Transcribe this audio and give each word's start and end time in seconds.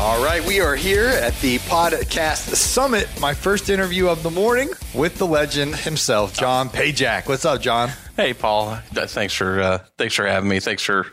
All 0.00 0.24
right, 0.24 0.42
we 0.46 0.60
are 0.60 0.74
here 0.76 1.08
at 1.08 1.38
the 1.40 1.58
Podcast 1.58 2.54
Summit. 2.56 3.06
My 3.20 3.34
first 3.34 3.68
interview 3.68 4.08
of 4.08 4.22
the 4.22 4.30
morning 4.30 4.70
with 4.94 5.18
the 5.18 5.26
legend 5.26 5.76
himself, 5.76 6.32
John 6.32 6.70
Pajak. 6.70 7.28
What's 7.28 7.44
up, 7.44 7.60
John? 7.60 7.90
Hey, 8.16 8.32
Paul. 8.32 8.76
Thanks 8.94 9.34
for 9.34 9.60
uh, 9.60 9.78
thanks 9.98 10.14
for 10.14 10.26
having 10.26 10.48
me. 10.48 10.58
Thanks 10.58 10.82
for 10.82 11.06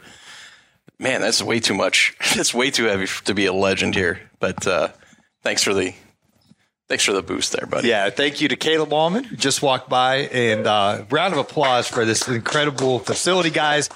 man. 1.00 1.20
That's 1.20 1.44
way 1.44 1.60
too 1.60 1.74
much. 1.74 2.16
It's 2.38 2.54
way 2.54 2.72
too 2.72 2.86
heavy 2.86 3.08
to 3.26 3.34
be 3.34 3.46
a 3.46 3.52
legend 3.52 3.94
here. 3.94 4.22
But 4.40 4.66
uh, 4.66 4.88
thanks 5.44 5.64
for 5.64 5.74
the 5.74 5.94
thanks 6.88 7.04
for 7.04 7.12
the 7.12 7.22
boost 7.22 7.52
there, 7.52 7.68
buddy. 7.68 7.90
Yeah, 7.90 8.10
thank 8.10 8.40
you 8.40 8.48
to 8.48 8.56
Caleb 8.56 8.94
Almond, 8.94 9.26
who 9.26 9.36
just 9.36 9.62
walked 9.62 9.90
by, 9.90 10.30
and 10.32 10.66
uh, 10.66 11.04
round 11.12 11.34
of 11.34 11.40
applause 11.40 11.90
for 11.90 12.06
this 12.06 12.26
incredible 12.30 13.00
facility, 13.00 13.50
guys. 13.50 13.90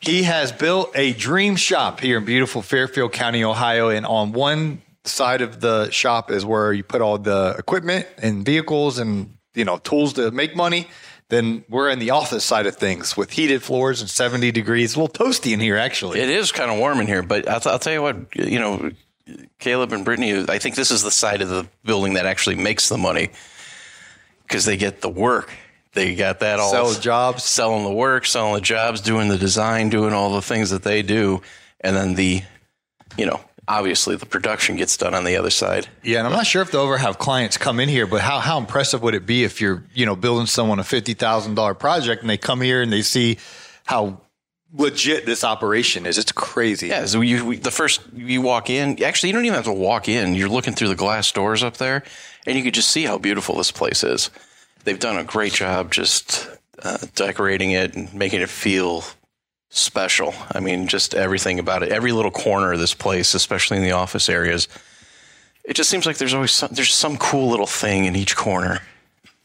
He 0.00 0.22
has 0.22 0.50
built 0.50 0.92
a 0.94 1.12
dream 1.12 1.56
shop 1.56 2.00
here 2.00 2.18
in 2.18 2.24
beautiful 2.24 2.62
Fairfield 2.62 3.12
County, 3.12 3.44
Ohio, 3.44 3.90
and 3.90 4.06
on 4.06 4.32
one 4.32 4.80
side 5.04 5.42
of 5.42 5.60
the 5.60 5.90
shop 5.90 6.30
is 6.30 6.44
where 6.44 6.72
you 6.72 6.82
put 6.82 7.02
all 7.02 7.18
the 7.18 7.54
equipment 7.58 8.06
and 8.18 8.44
vehicles 8.44 8.98
and 8.98 9.36
you 9.54 9.64
know 9.64 9.76
tools 9.78 10.14
to 10.14 10.30
make 10.30 10.56
money. 10.56 10.88
Then 11.28 11.64
we're 11.68 11.90
in 11.90 11.98
the 11.98 12.10
office 12.10 12.44
side 12.44 12.66
of 12.66 12.76
things 12.76 13.16
with 13.16 13.30
heated 13.30 13.62
floors 13.62 14.00
and 14.00 14.10
70 14.10 14.50
degrees. 14.50 14.96
A 14.96 15.00
little 15.00 15.26
toasty 15.26 15.52
in 15.52 15.60
here, 15.60 15.76
actually. 15.76 16.18
It 16.18 16.28
is 16.28 16.50
kind 16.50 16.70
of 16.70 16.78
warm 16.78 16.98
in 16.98 17.06
here, 17.06 17.22
but 17.22 17.46
I'll, 17.46 17.60
I'll 17.66 17.78
tell 17.78 17.92
you 17.92 18.02
what. 18.02 18.34
You 18.34 18.58
know, 18.58 18.90
Caleb 19.58 19.92
and 19.92 20.04
Brittany. 20.04 20.44
I 20.48 20.58
think 20.58 20.74
this 20.74 20.90
is 20.90 21.02
the 21.02 21.10
side 21.10 21.42
of 21.42 21.48
the 21.50 21.68
building 21.84 22.14
that 22.14 22.26
actually 22.26 22.56
makes 22.56 22.88
the 22.88 22.98
money 22.98 23.30
because 24.42 24.64
they 24.64 24.76
get 24.76 25.02
the 25.02 25.08
work. 25.08 25.52
They 25.92 26.14
got 26.14 26.40
that 26.40 26.60
all 26.60 26.70
Sell 26.70 26.94
jobs. 26.94 27.44
selling 27.44 27.84
the 27.84 27.92
work, 27.92 28.24
selling 28.24 28.54
the 28.54 28.60
jobs, 28.60 29.00
doing 29.00 29.28
the 29.28 29.38
design, 29.38 29.90
doing 29.90 30.12
all 30.12 30.32
the 30.32 30.42
things 30.42 30.70
that 30.70 30.84
they 30.84 31.02
do, 31.02 31.42
and 31.80 31.96
then 31.96 32.14
the, 32.14 32.42
you 33.16 33.26
know, 33.26 33.40
obviously 33.66 34.16
the 34.16 34.26
production 34.26 34.76
gets 34.76 34.96
done 34.96 35.14
on 35.14 35.24
the 35.24 35.36
other 35.36 35.50
side. 35.50 35.88
Yeah, 36.02 36.18
and 36.18 36.28
I'm 36.28 36.32
not 36.32 36.46
sure 36.46 36.62
if 36.62 36.70
they'll 36.70 36.84
ever 36.84 36.98
have 36.98 37.18
clients 37.18 37.56
come 37.56 37.80
in 37.80 37.88
here, 37.88 38.06
but 38.06 38.20
how, 38.20 38.38
how 38.38 38.58
impressive 38.58 39.02
would 39.02 39.14
it 39.14 39.26
be 39.26 39.42
if 39.42 39.60
you're, 39.60 39.84
you 39.92 40.06
know, 40.06 40.14
building 40.14 40.46
someone 40.46 40.78
a 40.78 40.84
fifty 40.84 41.14
thousand 41.14 41.54
dollar 41.56 41.74
project 41.74 42.22
and 42.22 42.30
they 42.30 42.38
come 42.38 42.60
here 42.60 42.82
and 42.82 42.92
they 42.92 43.02
see 43.02 43.38
how 43.84 44.20
legit 44.72 45.26
this 45.26 45.42
operation 45.42 46.06
is? 46.06 46.18
It's 46.18 46.32
crazy. 46.32 46.88
Yeah, 46.88 47.06
so 47.06 47.20
you 47.20 47.44
we, 47.44 47.56
the 47.56 47.72
first 47.72 48.00
you 48.14 48.42
walk 48.42 48.70
in. 48.70 49.02
Actually, 49.02 49.30
you 49.30 49.32
don't 49.34 49.44
even 49.44 49.56
have 49.56 49.64
to 49.64 49.72
walk 49.72 50.08
in. 50.08 50.34
You're 50.34 50.48
looking 50.48 50.74
through 50.74 50.88
the 50.88 50.96
glass 50.96 51.32
doors 51.32 51.64
up 51.64 51.78
there, 51.78 52.04
and 52.46 52.56
you 52.56 52.62
could 52.62 52.74
just 52.74 52.90
see 52.90 53.04
how 53.04 53.18
beautiful 53.18 53.56
this 53.56 53.72
place 53.72 54.04
is. 54.04 54.30
They've 54.84 54.98
done 54.98 55.16
a 55.16 55.24
great 55.24 55.52
job 55.52 55.92
just 55.92 56.48
uh, 56.82 56.98
decorating 57.14 57.72
it 57.72 57.94
and 57.94 58.12
making 58.14 58.40
it 58.40 58.48
feel 58.48 59.04
special. 59.68 60.34
I 60.52 60.60
mean, 60.60 60.88
just 60.88 61.14
everything 61.14 61.58
about 61.58 61.82
it. 61.82 61.90
Every 61.90 62.12
little 62.12 62.30
corner 62.30 62.72
of 62.72 62.80
this 62.80 62.94
place, 62.94 63.34
especially 63.34 63.76
in 63.76 63.82
the 63.82 63.92
office 63.92 64.28
areas, 64.28 64.68
it 65.64 65.74
just 65.74 65.90
seems 65.90 66.06
like 66.06 66.18
there's 66.18 66.34
always 66.34 66.52
some, 66.52 66.70
there's 66.72 66.94
some 66.94 67.16
cool 67.16 67.48
little 67.48 67.66
thing 67.66 68.04
in 68.04 68.16
each 68.16 68.36
corner. 68.36 68.80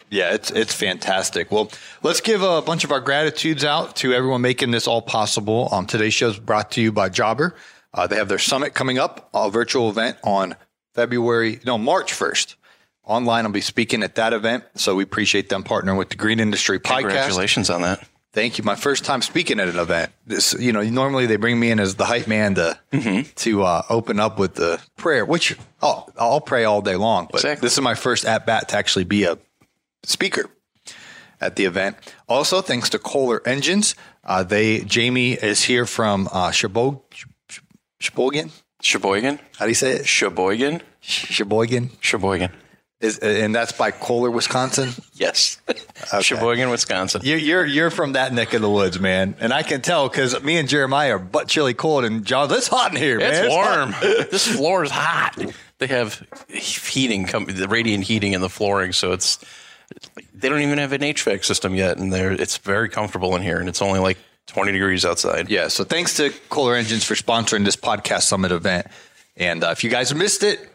Yeah, 0.10 0.34
it's 0.34 0.52
it's 0.52 0.74
fantastic. 0.74 1.52
Well, 1.52 1.72
let's 2.04 2.22
give 2.22 2.42
a 2.42 2.62
bunch 2.62 2.84
of 2.84 2.92
our 2.92 3.02
gratitudes 3.02 3.64
out 3.64 3.96
to 3.98 4.14
everyone 4.14 4.42
making 4.42 4.72
this 4.72 4.88
all 4.88 5.02
possible. 5.02 5.68
Um, 5.72 5.86
today's 5.88 6.14
show 6.14 6.30
is 6.30 6.40
brought 6.40 6.72
to 6.72 6.82
you 6.82 6.92
by 6.92 7.10
Jobber. 7.10 7.56
Uh, 7.94 8.08
they 8.08 8.16
have 8.16 8.30
their 8.30 8.40
summit 8.40 8.74
coming 8.74 8.98
up, 9.00 9.30
a 9.34 9.50
virtual 9.50 9.90
event 9.90 10.18
on 10.24 10.56
February, 10.94 11.60
no, 11.66 11.78
March 11.78 12.14
1st. 12.14 12.56
Online, 13.06 13.46
I'll 13.46 13.52
be 13.52 13.62
speaking 13.62 14.04
at 14.04 14.16
that 14.16 14.34
event. 14.34 14.64
So 14.76 14.96
we 14.96 15.04
appreciate 15.04 15.50
them 15.50 15.64
partnering 15.64 15.98
with 15.98 16.10
the 16.10 16.16
Green 16.16 16.40
Industry 16.40 16.80
Podcast. 16.80 17.00
Congratulations 17.02 17.70
on 17.70 17.82
that. 17.84 18.06
Thank 18.34 18.58
you. 18.58 18.66
My 18.66 18.76
first 18.76 19.06
time 19.06 19.22
speaking 19.22 19.62
at 19.62 19.70
an 19.70 19.80
event. 19.80 20.12
This, 20.28 20.54
you 20.60 20.74
know, 20.74 20.82
normally 20.82 21.26
they 21.26 21.38
bring 21.38 21.58
me 21.58 21.72
in 21.72 21.80
as 21.80 21.96
the 21.96 22.04
hype 22.06 22.28
man 22.28 22.56
to 22.56 22.78
to 23.36 23.64
uh, 23.64 23.84
open 23.90 24.20
up 24.20 24.38
with 24.40 24.56
the 24.56 24.82
prayer, 24.98 25.24
which 25.24 25.56
I'll, 25.82 26.12
I'll 26.20 26.42
pray 26.42 26.66
all 26.66 26.82
day 26.82 26.96
long. 26.98 27.28
But 27.32 27.42
Exactly. 27.42 27.66
this 27.66 27.74
is 27.74 27.82
my 27.82 27.96
first 27.96 28.26
at 28.26 28.46
bat 28.46 28.70
to 28.70 28.78
actually 28.78 29.06
be 29.06 29.24
a 29.24 29.38
speaker 30.04 30.50
at 31.40 31.56
the 31.56 31.64
event. 31.66 31.96
Also, 32.28 32.62
thanks 32.62 32.90
to 32.90 33.00
Kohler 33.00 33.42
Engines, 33.48 33.96
uh, 34.26 34.44
they 34.44 34.80
Jamie 34.82 35.34
is 35.34 35.64
here 35.64 35.86
from 35.86 36.28
uh. 36.34 36.52
Sheboygan. 36.52 37.00
Sheboygan, 38.82 39.40
How 39.58 39.66
do 39.66 39.70
you 39.70 39.76
say 39.76 39.92
it? 39.94 40.08
Sheboygan, 40.08 40.82
Sheboygan. 41.00 41.92
Sheboygan. 42.02 42.52
Is 43.02 43.20
and 43.20 43.54
that's 43.54 43.74
by 43.74 43.92
Kohler, 43.92 44.32
Wisconsin. 44.32 44.92
Yes, 45.14 45.60
Sheboygan, 46.22 46.70
Wisconsin. 46.70 47.22
You're, 47.26 47.38
you're 47.38 47.66
you're 47.66 47.90
from 47.90 48.14
that 48.14 48.32
neck 48.32 48.54
of 48.54 48.62
the 48.62 48.70
woods, 48.70 49.02
man, 49.02 49.36
and 49.42 49.52
I 49.52 49.64
can 49.64 49.82
tell 49.82 50.08
because 50.08 50.42
me 50.44 50.58
and 50.58 50.70
Jeremiah 50.70 51.16
are 51.16 51.20
butt 51.20 51.50
chilly 51.50 51.74
cold, 51.74 52.06
and 52.06 52.26
John, 52.26 52.50
it's 52.54 52.70
hot 52.70 52.92
in 52.92 52.98
here, 52.98 53.20
man. 53.20 53.46
It's 53.46 53.54
hot. 53.54 53.78
warm. 53.78 53.96
this 54.32 54.48
floor 54.48 54.86
is 54.86 54.92
hot. 54.92 55.36
They 55.80 55.88
have 55.88 56.26
heating, 56.48 57.26
com- 57.26 57.46
the 57.46 57.68
radiant 57.68 58.06
heating 58.06 58.32
in 58.32 58.40
the 58.40 58.50
flooring, 58.50 58.94
so 58.94 59.12
it's 59.12 59.44
they 60.34 60.48
don't 60.48 60.62
even 60.62 60.78
have 60.78 60.94
an 60.94 61.02
HVAC 61.02 61.44
system 61.44 61.76
yet, 61.76 61.98
and 61.98 62.14
they're 62.14 62.32
it's 62.32 62.58
very 62.60 62.88
comfortable 62.88 63.36
in 63.36 63.42
here, 63.42 63.60
and 63.60 63.68
it's 63.68 63.82
only 63.82 64.00
like 64.00 64.18
20 64.48 64.72
degrees 64.72 65.04
outside. 65.04 65.50
Yeah, 65.50 65.68
so 65.68 65.84
thanks 65.84 66.16
to 66.16 66.34
Kohler 66.50 66.76
Engines 66.76 67.04
for 67.04 67.16
sponsoring 67.16 67.66
this 67.66 67.76
podcast 67.76 68.22
summit 68.22 68.54
event, 68.54 68.88
and 69.36 69.66
uh, 69.66 69.72
if 69.72 69.84
you 69.84 69.90
guys 69.90 70.16
missed 70.16 70.44
it, 70.44 70.66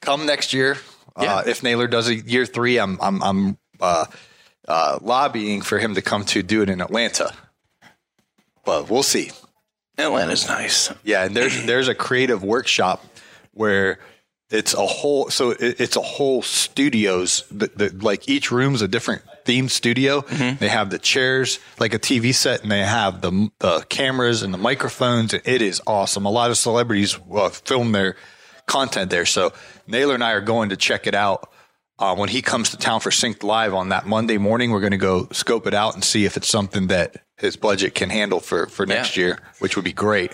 come 0.00 0.26
next 0.26 0.52
year. 0.52 0.76
Yeah. 1.20 1.36
Uh, 1.36 1.42
if 1.46 1.62
Naylor 1.62 1.86
does 1.86 2.08
a 2.08 2.14
year 2.14 2.44
three, 2.46 2.78
I'm 2.78 2.98
I'm 3.00 3.22
I'm 3.22 3.58
uh, 3.80 4.06
uh, 4.66 4.98
lobbying 5.00 5.62
for 5.62 5.78
him 5.78 5.94
to 5.94 6.02
come 6.02 6.24
to 6.26 6.42
do 6.42 6.62
it 6.62 6.68
in 6.70 6.80
Atlanta, 6.80 7.32
but 8.64 8.90
we'll 8.90 9.02
see. 9.02 9.30
Atlanta's 9.96 10.48
nice. 10.48 10.92
Yeah, 11.04 11.24
and 11.24 11.36
there's 11.36 11.62
there's 11.66 11.88
a 11.88 11.94
creative 11.94 12.42
workshop 12.42 13.04
where 13.52 13.98
it's 14.50 14.74
a 14.74 14.84
whole 14.86 15.30
so 15.30 15.50
it, 15.50 15.80
it's 15.80 15.96
a 15.96 16.02
whole 16.02 16.42
studios 16.42 17.44
that, 17.50 17.78
that 17.78 18.02
like 18.02 18.28
each 18.28 18.50
room's 18.50 18.82
a 18.82 18.88
different 18.88 19.22
themed 19.44 19.70
studio. 19.70 20.22
They 20.22 20.68
have 20.68 20.90
the 20.90 20.98
chairs 20.98 21.60
like 21.78 21.94
a 21.94 21.98
TV 21.98 22.34
set, 22.34 22.62
and 22.62 22.72
they 22.72 22.82
have 22.82 23.20
the 23.20 23.50
the 23.60 23.80
cameras 23.88 24.42
and 24.42 24.52
the 24.52 24.58
microphones. 24.58 25.32
and 25.32 25.42
It 25.46 25.62
is 25.62 25.80
awesome. 25.86 26.26
A 26.26 26.30
lot 26.30 26.50
of 26.50 26.56
celebrities 26.56 27.18
uh, 27.32 27.50
film 27.50 27.92
their 27.92 28.16
content 28.66 29.10
there. 29.10 29.26
So 29.26 29.52
Naylor 29.86 30.14
and 30.14 30.24
I 30.24 30.32
are 30.32 30.40
going 30.40 30.70
to 30.70 30.76
check 30.76 31.06
it 31.06 31.14
out. 31.14 31.50
Uh, 31.98 32.14
when 32.16 32.28
he 32.28 32.42
comes 32.42 32.70
to 32.70 32.76
town 32.76 32.98
for 32.98 33.10
Synced 33.10 33.44
Live 33.44 33.72
on 33.72 33.90
that 33.90 34.04
Monday 34.06 34.36
morning, 34.36 34.72
we're 34.72 34.80
going 34.80 34.90
to 34.90 34.96
go 34.96 35.28
scope 35.30 35.66
it 35.68 35.74
out 35.74 35.94
and 35.94 36.02
see 36.02 36.24
if 36.24 36.36
it's 36.36 36.48
something 36.48 36.88
that 36.88 37.22
his 37.36 37.56
budget 37.56 37.94
can 37.94 38.10
handle 38.10 38.40
for, 38.40 38.66
for 38.66 38.84
next 38.84 39.16
Yeah. 39.16 39.24
year, 39.24 39.38
which 39.60 39.76
would 39.76 39.84
be 39.84 39.92
great. 39.92 40.32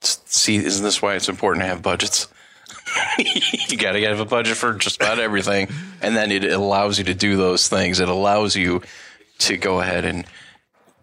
See, 0.00 0.56
isn't 0.56 0.84
this 0.84 1.00
why 1.00 1.14
it's 1.14 1.28
important 1.28 1.62
to 1.62 1.68
have 1.68 1.82
budgets? 1.82 2.26
you 3.18 3.76
got 3.76 3.92
to 3.92 4.02
have 4.06 4.20
a 4.20 4.24
budget 4.24 4.56
for 4.56 4.74
just 4.74 4.96
about 4.96 5.18
everything, 5.18 5.68
and 6.02 6.16
then 6.16 6.30
it 6.32 6.44
allows 6.44 6.98
you 6.98 7.04
to 7.04 7.14
do 7.14 7.36
those 7.36 7.68
things. 7.68 8.00
It 8.00 8.08
allows 8.08 8.56
you 8.56 8.82
to 9.38 9.56
go 9.56 9.80
ahead 9.80 10.04
and 10.04 10.26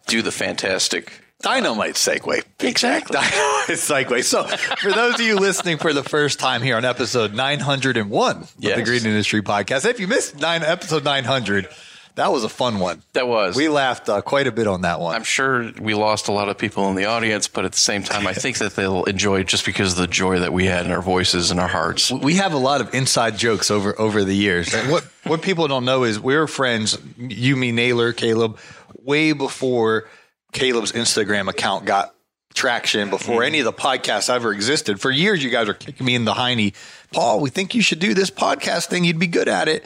do 0.08 0.22
the 0.22 0.32
fantastic. 0.32 1.23
Dynamite 1.44 1.96
segue. 1.96 2.42
Exactly. 2.62 3.14
Dynamite 3.14 3.68
segue. 3.68 4.24
So, 4.24 4.44
for 4.78 4.92
those 4.94 5.16
of 5.16 5.22
you 5.22 5.36
listening 5.36 5.78
for 5.78 5.92
the 5.92 6.02
first 6.04 6.40
time 6.40 6.62
here 6.62 6.78
on 6.78 6.86
episode 6.86 7.34
901 7.34 8.38
of 8.38 8.56
the 8.58 8.82
Green 8.84 9.06
Industry 9.06 9.42
Podcast, 9.42 9.86
if 9.86 10.00
you 10.00 10.08
missed 10.08 10.40
nine 10.40 10.64
episode 10.64 11.04
900, 11.04 11.68
that 12.16 12.32
was 12.32 12.46
a 12.46 12.50
fun 12.50 12.80
one. 12.80 13.02
That 13.12 13.28
was. 13.28 13.58
We 13.58 13.68
laughed 13.68 14.08
uh, 14.08 14.22
quite 14.22 14.48
a 14.48 14.54
bit 14.54 14.68
on 14.68 14.82
that 14.82 15.02
one. 15.02 15.16
I'm 15.16 15.26
sure 15.26 15.70
we 15.82 15.96
lost 15.96 16.30
a 16.30 16.32
lot 16.32 16.48
of 16.48 16.58
people 16.58 16.88
in 16.90 16.96
the 16.96 17.06
audience, 17.06 17.50
but 17.50 17.66
at 17.66 17.74
the 17.74 17.78
same 17.78 18.04
time, 18.04 18.26
I 18.26 18.34
think 18.34 18.60
that 18.60 18.78
they'll 18.78 19.04
enjoy 19.04 19.44
just 19.44 19.66
because 19.66 19.92
of 19.94 19.98
the 19.98 20.08
joy 20.08 20.40
that 20.40 20.54
we 20.54 20.66
had 20.68 20.86
in 20.86 20.94
our 20.94 21.02
voices 21.02 21.52
and 21.52 21.60
our 21.60 21.68
hearts. 21.68 22.10
we 22.10 22.36
have 22.36 22.54
a 22.54 22.58
lot 22.58 22.80
of 22.80 22.94
inside 22.94 23.38
jokes 23.38 23.70
over 23.70 24.00
over 24.00 24.24
the 24.24 24.36
years. 24.36 24.74
And 24.74 24.90
what 24.90 25.04
what 25.26 25.42
people 25.42 25.68
don't 25.68 25.84
know 25.84 26.06
is 26.06 26.22
we 26.22 26.38
were 26.38 26.48
friends, 26.48 26.98
you, 27.18 27.58
me, 27.58 27.74
Naylor, 27.74 28.14
Caleb, 28.14 28.60
way 29.02 29.34
before 29.34 30.08
Caleb's 30.54 30.92
Instagram 30.94 31.50
account 31.50 31.86
got 31.86 32.14
traction, 32.54 33.10
before 33.10 33.44
any 33.44 33.60
of 33.60 33.66
the 33.66 33.74
podcasts 33.74 34.30
ever 34.30 34.54
existed. 34.54 35.02
For 35.02 35.10
years, 35.10 35.44
you 35.44 35.50
guys 35.50 35.68
are 35.68 35.74
kicking 35.74 36.06
me 36.06 36.16
in 36.16 36.24
the 36.24 36.34
hiney. 36.34 36.74
Paul, 37.12 37.40
we 37.40 37.50
think 37.50 37.74
you 37.76 37.82
should 37.82 38.00
do 38.00 38.14
this 38.14 38.30
podcast 38.30 38.88
thing. 38.88 39.04
You'd 39.04 39.20
be 39.20 39.28
good 39.28 39.48
at 39.48 39.68
it. 39.68 39.84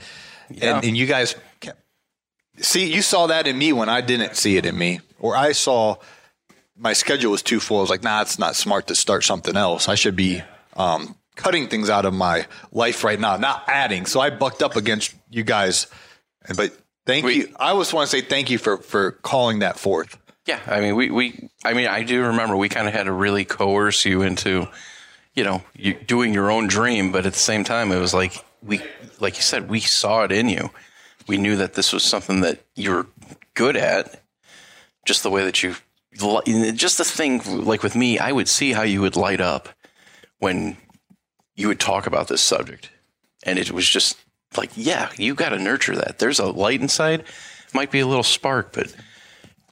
And, 0.62 0.84
and 0.84 0.98
you 0.98 1.06
guys 1.08 1.36
kept, 1.60 1.81
see, 2.60 2.94
you 2.94 3.02
saw 3.02 3.28
that 3.28 3.48
in 3.48 3.58
me 3.58 3.74
when 3.74 3.90
I 3.90 4.02
didn't 4.02 4.36
see 4.36 4.58
it 4.58 4.66
in 4.66 4.78
me, 4.78 5.00
or 5.19 5.36
I 5.36 5.54
saw 5.54 5.96
my 6.78 6.94
schedule 6.94 7.31
was 7.31 7.42
too 7.42 7.60
full. 7.60 7.78
I 7.80 7.81
was 7.81 7.90
like, 7.90 8.04
nah, 8.04 8.22
it's 8.22 8.38
not 8.38 8.56
smart 8.56 8.88
to 8.88 8.96
start 8.96 9.24
something 9.24 9.56
else. 9.56 9.88
I 9.90 9.96
should 9.96 10.16
be 10.16 10.42
um, 10.75 11.16
cutting 11.36 11.68
things 11.68 11.90
out 11.90 12.06
of 12.06 12.13
my 12.13 12.46
life 12.72 13.04
right 13.04 13.20
now, 13.20 13.38
not 13.38 13.63
adding. 13.68 14.06
So 14.06 14.20
I 14.20 14.30
bucked 14.30 14.62
up 14.62 14.75
against 14.75 15.16
you 15.30 15.44
guys. 15.44 15.88
But 16.56 16.78
thank 17.06 17.25
We- 17.25 17.36
you. 17.36 17.56
I 17.60 17.74
just 17.74 17.94
want 17.94 18.10
to 18.10 18.16
say 18.16 18.22
thank 18.22 18.50
you 18.50 18.58
for 18.58 18.78
for 18.78 19.12
calling 19.12 19.60
that 19.60 19.80
forth. 19.80 20.18
Yeah, 20.48 20.62
I 20.66 20.80
mean, 20.80 20.96
we, 20.96 21.12
we 21.12 21.50
I 21.66 21.74
mean, 21.74 21.88
I 21.88 22.04
do 22.04 22.24
remember 22.24 22.56
we 22.56 22.70
kind 22.70 22.88
of 22.88 22.94
had 22.94 23.04
to 23.04 23.12
really 23.12 23.44
coerce 23.44 24.06
you 24.06 24.22
into, 24.22 24.70
you 25.36 25.44
know, 25.44 25.62
you 25.76 25.94
doing 25.94 26.34
your 26.34 26.50
own 26.50 26.68
dream, 26.68 27.12
but 27.12 27.26
at 27.26 27.34
the 27.34 27.40
same 27.40 27.66
time, 27.66 27.92
it 27.92 28.00
was 28.00 28.14
like 28.14 28.44
we, 28.64 28.82
like 29.20 29.36
you 29.36 29.42
said, 29.42 29.70
we 29.70 29.82
saw 29.82 30.24
it 30.24 30.32
in 30.32 30.48
you. 30.48 30.72
We 31.28 31.38
knew 31.38 31.58
that 31.58 31.74
this 31.74 31.92
was 31.92 32.04
something 32.04 32.40
that 32.42 32.64
you 32.76 32.92
were 32.92 33.08
good 33.56 33.76
at, 33.76 34.24
just 35.06 35.22
the 35.24 35.30
way 35.30 35.44
that 35.44 35.62
you, 35.62 35.76
just 36.14 36.98
the 36.98 37.04
thing, 37.04 37.66
like 37.66 37.84
with 37.84 37.96
me, 37.96 38.18
I 38.18 38.32
would 38.32 38.48
see 38.48 38.72
how 38.72 38.84
you 38.84 39.02
would 39.02 39.18
light 39.18 39.42
up 39.42 39.68
when 40.40 40.78
you 41.56 41.68
would 41.68 41.80
talk 41.82 42.08
about 42.08 42.30
this 42.30 42.42
subject, 42.42 42.90
and 43.44 43.60
it 43.60 43.72
was 43.72 43.88
just 43.88 44.18
like, 44.56 44.72
yeah, 44.76 45.10
you 45.18 45.36
got 45.36 45.50
to 45.50 45.60
nurture 45.60 45.98
that. 45.98 46.20
There's 46.20 46.40
a 46.40 46.46
light 46.46 46.80
inside, 46.80 47.26
might 47.74 47.92
be 47.92 48.00
a 48.00 48.08
little 48.08 48.24
spark, 48.24 48.72
but 48.72 48.96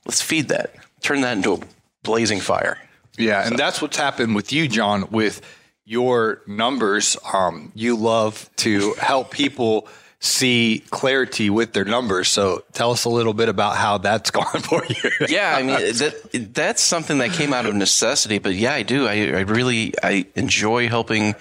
let's 0.05 0.21
feed 0.21 0.47
that 0.49 0.73
turn 1.01 1.21
that 1.21 1.37
into 1.37 1.53
a 1.53 1.59
blazing 2.03 2.39
fire 2.39 2.77
Yeah, 3.17 3.45
and 3.45 3.57
that's 3.57 3.81
what's 3.81 3.97
happened 3.97 4.35
with 4.35 4.51
you, 4.53 4.67
John, 4.67 5.09
with 5.11 5.41
your 5.85 6.41
numbers. 6.47 7.17
Um, 7.33 7.71
you 7.75 7.95
love 7.95 8.49
to 8.57 8.93
help 8.95 9.31
people 9.31 9.87
see 10.19 10.83
clarity 10.89 11.49
with 11.49 11.73
their 11.73 11.85
numbers. 11.85 12.27
So 12.27 12.63
tell 12.73 12.91
us 12.91 13.05
a 13.05 13.09
little 13.09 13.33
bit 13.33 13.47
about 13.49 13.77
how 13.77 13.99
that's 13.99 14.31
gone 14.39 14.61
for 14.61 14.83
you. 14.85 15.11
yeah 15.29 15.55
i 15.55 15.61
mean 15.61 15.77
that 15.77 16.49
that's 16.53 16.81
something 16.81 17.19
that 17.19 17.31
came 17.31 17.53
out 17.53 17.65
of 17.67 17.75
necessity 17.75 18.39
but 18.39 18.53
yeah 18.55 18.73
i 18.73 18.81
do 18.83 19.05
i, 19.07 19.13
I 19.13 19.41
really 19.41 19.93
i 20.01 20.25
enjoy 20.35 20.87
helping 20.89 21.35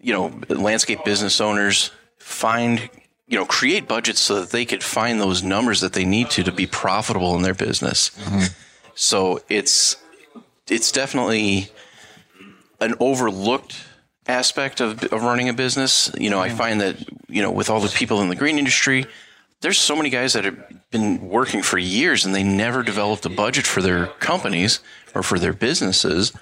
you 0.00 0.12
know 0.12 0.32
landscape 0.48 1.04
business 1.04 1.40
owners 1.40 1.90
find 2.18 2.90
you 3.32 3.38
know 3.38 3.46
create 3.46 3.88
budgets 3.88 4.20
so 4.20 4.40
that 4.40 4.50
they 4.50 4.64
could 4.64 4.82
find 4.82 5.20
those 5.20 5.42
numbers 5.42 5.80
that 5.80 5.94
they 5.94 6.04
need 6.04 6.30
to 6.30 6.44
to 6.44 6.52
be 6.52 6.66
profitable 6.66 7.34
in 7.34 7.42
their 7.42 7.54
business 7.54 8.10
mm-hmm. 8.10 8.44
so 8.94 9.40
it's 9.48 9.96
it's 10.68 10.92
definitely 10.92 11.70
an 12.80 12.94
overlooked 13.00 13.84
aspect 14.26 14.80
of, 14.80 15.02
of 15.04 15.22
running 15.22 15.48
a 15.48 15.52
business. 15.52 16.10
You 16.18 16.30
know, 16.30 16.40
I 16.40 16.48
mm-hmm. 16.48 16.56
find 16.56 16.80
that, 16.80 16.96
you 17.28 17.42
know, 17.42 17.50
with 17.50 17.70
all 17.70 17.80
the 17.80 17.88
people 17.88 18.20
in 18.20 18.28
the 18.28 18.36
green 18.36 18.58
industry, 18.58 19.06
there's 19.60 19.78
so 19.78 19.96
many 19.96 20.10
guys 20.10 20.32
that 20.32 20.44
have 20.44 20.90
been 20.90 21.28
working 21.28 21.62
for 21.62 21.78
years 21.78 22.24
and 22.24 22.34
they 22.34 22.42
never 22.42 22.82
developed 22.82 23.24
a 23.26 23.30
budget 23.30 23.66
for 23.66 23.80
their 23.80 24.06
companies 24.06 24.80
or 25.14 25.22
for 25.22 25.38
their 25.38 25.52
businesses. 25.52 26.32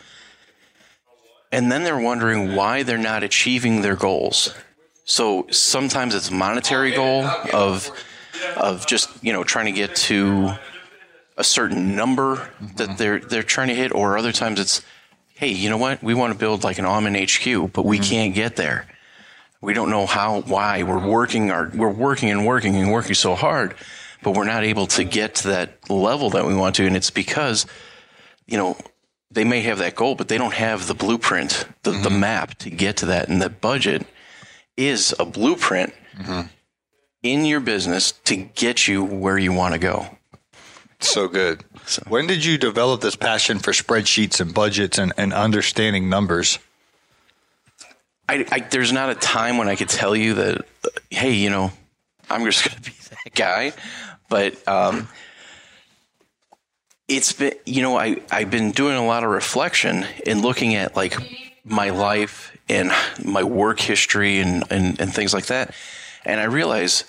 And 1.53 1.71
then 1.71 1.85
they're 1.85 1.99
wondering 1.99 2.55
why 2.55 2.83
they're 2.83 2.99
not 2.99 3.23
achieving 3.23 3.83
their 3.83 3.97
goals. 3.97 4.55
So 5.11 5.49
sometimes 5.51 6.15
it's 6.15 6.29
a 6.29 6.33
monetary 6.33 6.93
oh, 6.95 6.97
goal 6.97 7.25
of 7.53 7.91
of 8.57 8.87
just, 8.87 9.11
you 9.25 9.33
know, 9.33 9.43
trying 9.43 9.67
to 9.67 9.73
get 9.73 9.97
to 9.97 10.53
a 11.37 11.43
certain 11.43 11.97
number 11.97 12.37
mm-hmm. 12.37 12.77
that 12.77 12.97
they're 12.97 13.19
they're 13.19 13.43
trying 13.43 13.69
to 13.69 13.75
hit, 13.75 13.93
or 13.93 14.17
other 14.17 14.31
times 14.31 14.61
it's, 14.61 14.83
hey, 15.35 15.49
you 15.49 15.69
know 15.69 15.79
what? 15.79 16.01
We 16.01 16.15
want 16.15 16.33
to 16.33 16.39
build 16.39 16.63
like 16.63 16.79
an 16.79 16.85
Almond 16.85 17.17
HQ, 17.17 17.73
but 17.73 17.85
we 17.85 17.99
mm-hmm. 17.99 18.09
can't 18.09 18.35
get 18.37 18.55
there. 18.55 18.87
We 19.61 19.75
don't 19.75 19.91
know 19.91 20.07
how, 20.07 20.43
why. 20.43 20.85
We're 20.85 21.05
working 21.05 21.51
our 21.51 21.73
we're 21.75 21.91
working 21.91 22.31
and 22.31 22.47
working 22.47 22.77
and 22.77 22.93
working 22.93 23.15
so 23.15 23.35
hard, 23.35 23.75
but 24.23 24.37
we're 24.37 24.45
not 24.45 24.63
able 24.63 24.87
to 24.87 25.03
get 25.03 25.35
to 25.37 25.49
that 25.49 25.91
level 25.91 26.31
that 26.31 26.47
we 26.47 26.55
want 26.55 26.77
to, 26.77 26.87
and 26.87 26.95
it's 26.95 27.11
because, 27.11 27.67
you 28.47 28.57
know, 28.57 28.77
they 29.33 29.43
may 29.43 29.63
have 29.63 29.79
that 29.79 29.97
goal, 29.97 30.15
but 30.15 30.29
they 30.29 30.39
don't 30.39 30.55
have 30.55 30.87
the 30.87 30.95
blueprint, 30.95 31.67
the, 31.83 31.91
the 31.91 32.11
mm-hmm. 32.11 32.21
map 32.21 32.55
to 32.59 32.71
get 32.71 32.99
to 32.99 33.07
that, 33.07 33.29
and 33.29 33.43
the 33.43 33.51
budget 33.51 34.07
is 34.81 35.15
a 35.19 35.25
blueprint 35.27 35.93
in 37.23 37.45
your 37.45 37.61
business 37.61 38.13
to 38.13 38.37
get 38.37 38.89
you 38.89 39.05
where 39.05 39.37
you 39.37 39.53
want 39.53 39.75
to 39.75 39.79
go. 39.79 40.07
so 41.01 41.29
good. 41.29 41.65
When 42.09 42.27
did 42.27 42.45
you 42.45 42.57
develop 42.59 43.01
this 43.01 43.17
passion 43.17 43.59
for 43.59 43.73
spreadsheets 43.73 44.41
and 44.41 44.55
budgets 44.55 44.99
and, 44.99 45.13
and 45.17 45.33
understanding 45.33 46.09
numbers? 46.09 46.59
I, 48.29 48.47
I, 48.51 48.61
there's 48.61 48.93
not 48.93 49.11
a 49.11 49.15
time 49.17 49.59
when 49.59 49.69
I 49.69 49.77
could 49.77 49.89
tell 49.89 50.15
you 50.15 50.35
that, 50.35 50.65
hey, 51.11 51.33
you 51.33 51.51
know, 51.51 51.73
I'm 52.31 52.45
just 52.45 52.65
going 52.65 52.81
to 52.81 52.91
be 52.91 52.97
that 53.25 53.35
guy. 53.35 53.73
But 54.29 54.67
um, 54.69 55.09
it's 57.09 57.33
been, 57.33 57.55
you 57.67 57.83
know, 57.83 57.99
I, 57.99 58.19
I've 58.31 58.51
been 58.51 58.71
doing 58.71 58.97
a 58.97 59.05
lot 59.05 59.25
of 59.25 59.31
reflection 59.31 60.07
and 60.27 60.43
looking 60.43 60.75
at 60.75 60.95
like 60.97 61.17
my 61.65 61.91
life 61.91 62.50
and 62.71 62.93
my 63.25 63.43
work 63.43 63.81
history 63.81 64.39
and, 64.39 64.65
and, 64.71 65.01
and 65.01 65.13
things 65.13 65.35
like 65.35 65.47
that. 65.47 65.75
And 66.25 66.41
I 66.41 66.45
realize 66.45 67.05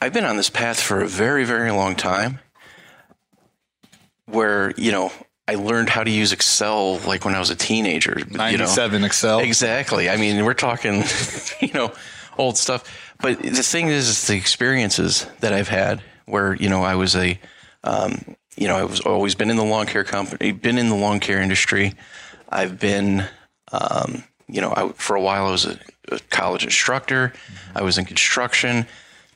I've 0.00 0.12
been 0.12 0.24
on 0.24 0.36
this 0.36 0.50
path 0.50 0.80
for 0.80 1.00
a 1.00 1.08
very, 1.08 1.44
very 1.44 1.70
long 1.70 1.94
time 1.94 2.40
where, 4.26 4.72
you 4.76 4.92
know, 4.92 5.12
I 5.46 5.54
learned 5.54 5.88
how 5.88 6.04
to 6.04 6.10
use 6.10 6.32
Excel 6.32 6.98
like 6.98 7.24
when 7.24 7.34
I 7.34 7.38
was 7.38 7.50
a 7.50 7.56
teenager. 7.56 8.16
you 8.18 8.26
know. 8.26 8.36
97 8.36 9.04
Excel. 9.04 9.38
Exactly. 9.40 10.10
I 10.10 10.16
mean, 10.16 10.44
we're 10.44 10.54
talking, 10.54 11.04
you 11.60 11.72
know, 11.72 11.92
old 12.36 12.58
stuff. 12.58 13.14
But 13.20 13.40
the 13.40 13.62
thing 13.62 13.88
is, 13.88 14.08
is 14.08 14.26
the 14.26 14.36
experiences 14.36 15.26
that 15.40 15.52
I've 15.52 15.68
had 15.68 16.02
where, 16.26 16.54
you 16.54 16.68
know, 16.68 16.82
I 16.82 16.96
was 16.96 17.16
a, 17.16 17.38
um, 17.84 18.36
you 18.56 18.68
know, 18.68 18.76
I 18.76 18.84
was 18.84 19.00
always 19.00 19.34
been 19.34 19.50
in 19.50 19.56
the 19.56 19.64
lawn 19.64 19.86
care 19.86 20.04
company, 20.04 20.52
been 20.52 20.78
in 20.78 20.88
the 20.88 20.96
lawn 20.96 21.20
care 21.20 21.40
industry. 21.40 21.94
I've 22.48 22.78
been, 22.78 23.24
um, 23.72 24.24
you 24.48 24.60
know, 24.60 24.72
I, 24.76 24.88
for 24.90 25.16
a 25.16 25.20
while 25.20 25.46
I 25.46 25.50
was 25.50 25.66
a, 25.66 25.78
a 26.10 26.18
college 26.30 26.64
instructor. 26.64 27.32
I 27.74 27.82
was 27.82 27.98
in 27.98 28.04
construction, 28.04 28.86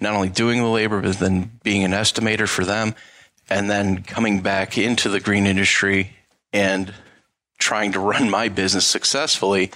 not 0.00 0.14
only 0.14 0.28
doing 0.28 0.58
the 0.58 0.68
labor, 0.68 1.00
but 1.00 1.18
then 1.18 1.58
being 1.62 1.84
an 1.84 1.92
estimator 1.92 2.48
for 2.48 2.64
them. 2.64 2.94
And 3.50 3.70
then 3.70 4.02
coming 4.02 4.40
back 4.40 4.78
into 4.78 5.08
the 5.08 5.20
green 5.20 5.46
industry 5.46 6.16
and 6.52 6.94
trying 7.58 7.92
to 7.92 8.00
run 8.00 8.30
my 8.30 8.48
business 8.48 8.86
successfully, 8.86 9.70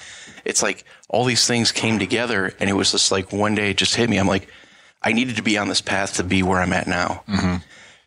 it's 0.44 0.62
like 0.62 0.84
all 1.08 1.24
these 1.24 1.46
things 1.46 1.72
came 1.72 1.98
together, 1.98 2.52
and 2.58 2.70
it 2.70 2.72
was 2.72 2.92
just 2.92 3.12
like 3.12 3.32
one 3.32 3.54
day 3.54 3.70
it 3.70 3.76
just 3.76 3.94
hit 3.94 4.08
me. 4.08 4.16
I'm 4.16 4.26
like, 4.26 4.48
I 5.02 5.12
needed 5.12 5.36
to 5.36 5.42
be 5.42 5.58
on 5.58 5.68
this 5.68 5.80
path 5.80 6.14
to 6.14 6.24
be 6.24 6.42
where 6.42 6.60
I'm 6.60 6.72
at 6.72 6.86
now. 6.86 7.22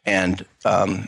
And 0.05 0.45
um, 0.65 1.07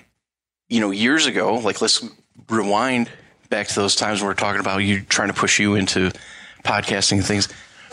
you 0.69 0.79
know, 0.79 0.91
years 0.91 1.25
ago, 1.25 1.56
like 1.56 1.81
let's 1.81 2.05
rewind 2.50 3.10
back 3.51 3.67
to 3.67 3.75
those 3.75 3.96
times 3.96 4.20
when 4.22 4.27
we're 4.27 4.34
talking 4.34 4.60
about 4.62 4.77
you 4.79 5.01
trying 5.01 5.27
to 5.27 5.36
push 5.36 5.60
you 5.60 5.75
into 5.75 6.12
podcasting 6.63 7.17
and 7.17 7.25
things. 7.25 7.48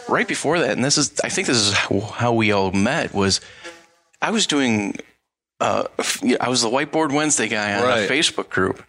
Right 0.08 0.26
before 0.26 0.58
that, 0.60 0.70
and 0.70 0.82
this 0.82 0.96
is, 0.96 1.20
I 1.22 1.28
think 1.28 1.48
this 1.48 1.58
is 1.58 1.74
how, 1.74 2.32
we 2.32 2.50
all 2.52 2.72
met 2.72 3.12
was 3.12 3.42
I 4.22 4.30
was 4.30 4.46
doing, 4.46 4.96
uh, 5.60 5.84
I 6.40 6.48
was 6.48 6.62
the 6.62 6.70
Whiteboard 6.70 7.12
Wednesday 7.12 7.46
guy 7.48 7.74
on 7.74 7.82
Right. 7.82 8.10
a 8.10 8.10
Facebook 8.10 8.48
group, 8.48 8.82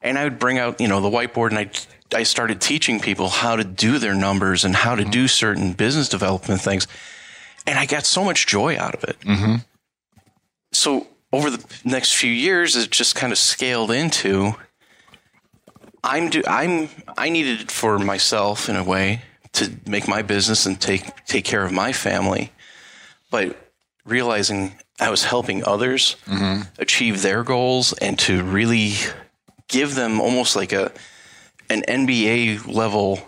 and 0.00 0.16
I 0.16 0.22
would 0.22 0.38
bring 0.38 0.58
out, 0.58 0.80
you 0.80 0.86
know, 0.86 1.00
the 1.00 1.10
whiteboard, 1.10 1.48
and 1.50 1.58
I 1.58 1.70
I 2.14 2.22
started 2.24 2.60
teaching 2.60 3.00
people 3.00 3.28
how 3.30 3.56
to 3.56 3.64
do 3.64 3.98
their 3.98 4.14
numbers 4.14 4.64
and 4.64 4.76
how 4.76 4.94
to 4.94 5.02
do 5.04 5.26
certain 5.26 5.72
business 5.72 6.08
development 6.08 6.60
things, 6.60 6.86
and 7.66 7.76
I 7.78 7.86
got 7.86 8.04
so 8.06 8.22
much 8.22 8.46
joy 8.46 8.76
out 8.78 8.94
of 8.94 9.02
it. 9.02 9.16
So 10.72 11.06
over 11.32 11.50
the 11.50 11.64
next 11.84 12.14
few 12.14 12.30
years, 12.30 12.76
it 12.76 12.90
just 12.90 13.14
kind 13.16 13.32
of 13.32 13.38
scaled 13.38 13.90
into. 13.90 14.54
I'm 16.04 16.30
do 16.30 16.42
I'm 16.46 16.88
I 17.16 17.28
needed 17.28 17.60
it 17.62 17.70
for 17.70 17.98
myself 17.98 18.68
in 18.68 18.76
a 18.76 18.84
way 18.84 19.22
to 19.52 19.70
make 19.86 20.08
my 20.08 20.22
business 20.22 20.66
and 20.66 20.80
take 20.80 21.24
take 21.26 21.44
care 21.44 21.64
of 21.64 21.72
my 21.72 21.92
family, 21.92 22.50
but 23.30 23.56
realizing 24.04 24.74
I 25.00 25.10
was 25.10 25.24
helping 25.24 25.64
others 25.64 26.16
achieve 26.78 27.22
their 27.22 27.44
goals 27.44 27.92
and 27.94 28.18
to 28.20 28.42
really 28.42 28.94
give 29.68 29.94
them 29.94 30.20
almost 30.20 30.56
like 30.56 30.72
a 30.72 30.90
an 31.70 31.82
MBA 31.88 32.66
level, 32.66 33.20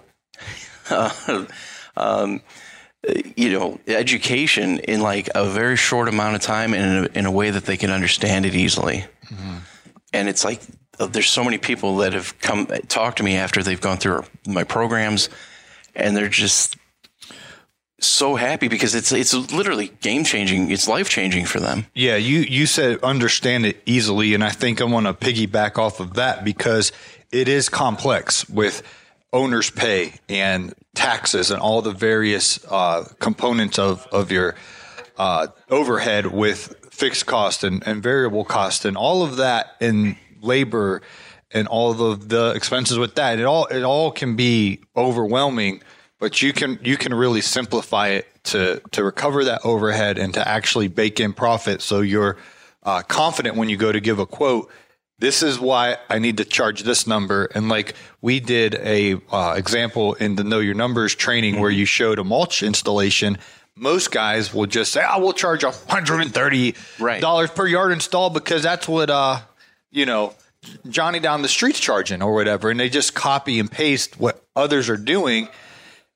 uh, 0.91 1.47
um, 1.97 2.43
you 3.37 3.51
know, 3.53 3.79
education 3.87 4.79
in 4.81 5.01
like 5.01 5.29
a 5.35 5.47
very 5.47 5.77
short 5.77 6.09
amount 6.09 6.35
of 6.35 6.43
time 6.43 6.75
and 6.75 6.85
in 6.85 7.05
a, 7.05 7.19
in 7.21 7.27
a 7.27 7.31
way 7.31 7.51
that 7.51 7.65
they 7.67 7.77
can 7.77 7.91
understand 7.91 8.45
it 8.47 8.55
easily. 8.55 9.05
And 10.13 10.29
it's 10.29 10.45
like 10.45 10.61
there's 10.99 11.31
so 11.31 11.45
many 11.45 11.59
people 11.59 11.97
that 11.99 12.13
have 12.13 12.39
come 12.41 12.67
talk 12.89 13.17
to 13.17 13.23
me 13.23 13.37
after 13.37 13.63
they've 13.63 13.81
gone 13.81 13.99
through 13.99 14.25
my 14.47 14.65
programs, 14.65 15.29
and 15.95 16.17
they're 16.17 16.29
just 16.29 16.77
so 18.01 18.37
happy 18.37 18.69
because 18.69 18.95
it's 18.95 19.13
it's 19.13 19.35
literally 19.53 19.89
game 20.01 20.25
changing. 20.25 20.71
It's 20.71 20.89
life 20.89 21.09
changing 21.09 21.47
for 21.47 21.61
them. 21.61 21.87
Yeah, 21.95 22.17
you 22.17 22.41
you 22.41 22.67
said 22.67 23.03
understand 23.03 23.67
it 23.67 23.83
easily, 23.87 24.35
and 24.35 24.45
I 24.45 24.51
think 24.51 24.81
I 24.81 24.85
want 24.85 25.07
to 25.07 25.15
piggyback 25.15 25.79
off 25.79 26.01
of 26.01 26.15
that 26.15 26.45
because 26.45 26.93
it 27.33 27.49
is 27.49 27.69
complex 27.69 28.49
with 28.49 28.83
owner's 29.33 29.71
pay 29.71 30.15
and 30.29 30.75
taxes 30.95 31.51
and 31.51 31.61
all 31.61 31.83
the 31.83 31.93
various 31.93 32.65
uh, 32.71 33.05
components 33.19 33.79
of 33.79 34.07
of 34.13 34.31
your 34.31 34.55
uh, 35.17 35.49
overhead 35.71 36.27
with 36.27 36.75
fixed 36.91 37.27
cost 37.27 37.65
and, 37.65 37.87
and 37.87 38.03
variable 38.03 38.45
cost 38.45 38.85
and 38.85 38.97
all 38.97 39.23
of 39.23 39.37
that 39.37 39.75
in 39.81 40.17
labor 40.45 41.03
and 41.51 41.69
all 41.69 42.01
of 42.01 42.29
the 42.29 42.53
expenses 42.53 42.99
with 42.99 43.15
that. 43.17 43.39
It 43.39 43.45
all 43.45 43.67
it 43.67 43.83
all 43.83 44.11
can 44.11 44.37
be 44.37 44.81
overwhelming, 44.97 45.83
but 46.19 46.43
you 46.43 46.53
can 46.53 46.79
you 46.83 46.97
can 46.97 47.15
really 47.15 47.41
simplify 47.41 48.09
it 48.09 48.27
to 48.45 48.81
to 48.93 49.05
recover 49.05 49.45
that 49.45 49.65
overhead 49.65 50.19
and 50.19 50.35
to 50.35 50.47
actually 50.47 50.89
bake 50.89 51.21
in 51.21 51.33
profit 51.33 51.81
so 51.81 52.01
you're 52.01 52.37
uh, 52.83 53.03
confident 53.03 53.57
when 53.57 53.69
you 53.69 53.77
go 53.77 53.91
to 53.91 54.01
give 54.01 54.19
a 54.19 54.27
quote 54.27 54.71
this 55.19 55.43
is 55.43 55.59
why 55.59 55.97
I 56.11 56.19
need 56.19 56.39
to 56.39 56.45
charge 56.45 56.83
this 56.83 57.07
number. 57.07 57.47
And 57.55 57.69
like 57.69 57.95
we 58.21 58.41
did 58.41 58.75
a 58.75 59.21
uh, 59.31 59.55
example 59.57 60.15
in 60.15 60.37
the 60.37 60.45
know 60.45 60.59
your 60.59 60.75
numbers 60.75 61.15
training 61.15 61.61
where 61.61 61.71
you 61.71 61.87
showed 61.87 62.19
a 62.19 62.25
mulch 62.25 62.63
installation. 62.63 63.39
Most 63.77 64.13
guys 64.13 64.53
will 64.53 64.67
just 64.67 64.93
say, 64.93 65.03
"I 65.03 65.17
oh, 65.17 65.21
will 65.21 65.33
charge 65.33 65.63
$130 65.63 66.77
right. 67.01 67.55
per 67.55 67.67
yard 67.67 67.93
install 67.93 68.31
because 68.31 68.63
that's 68.63 68.87
what, 68.87 69.11
uh, 69.11 69.41
you 69.95 70.05
know, 70.05 70.35
Johnny 70.89 71.21
down 71.21 71.43
the 71.43 71.49
street's 71.49 71.81
charging 71.81 72.21
or 72.21 72.35
whatever. 72.35 72.71
And 72.71 72.79
they 72.79 72.91
just 72.91 73.15
copy 73.15 73.61
and 73.61 73.71
paste 73.71 74.19
what 74.19 74.45
others 74.57 74.89
are 74.89 74.97
doing. 74.97 75.49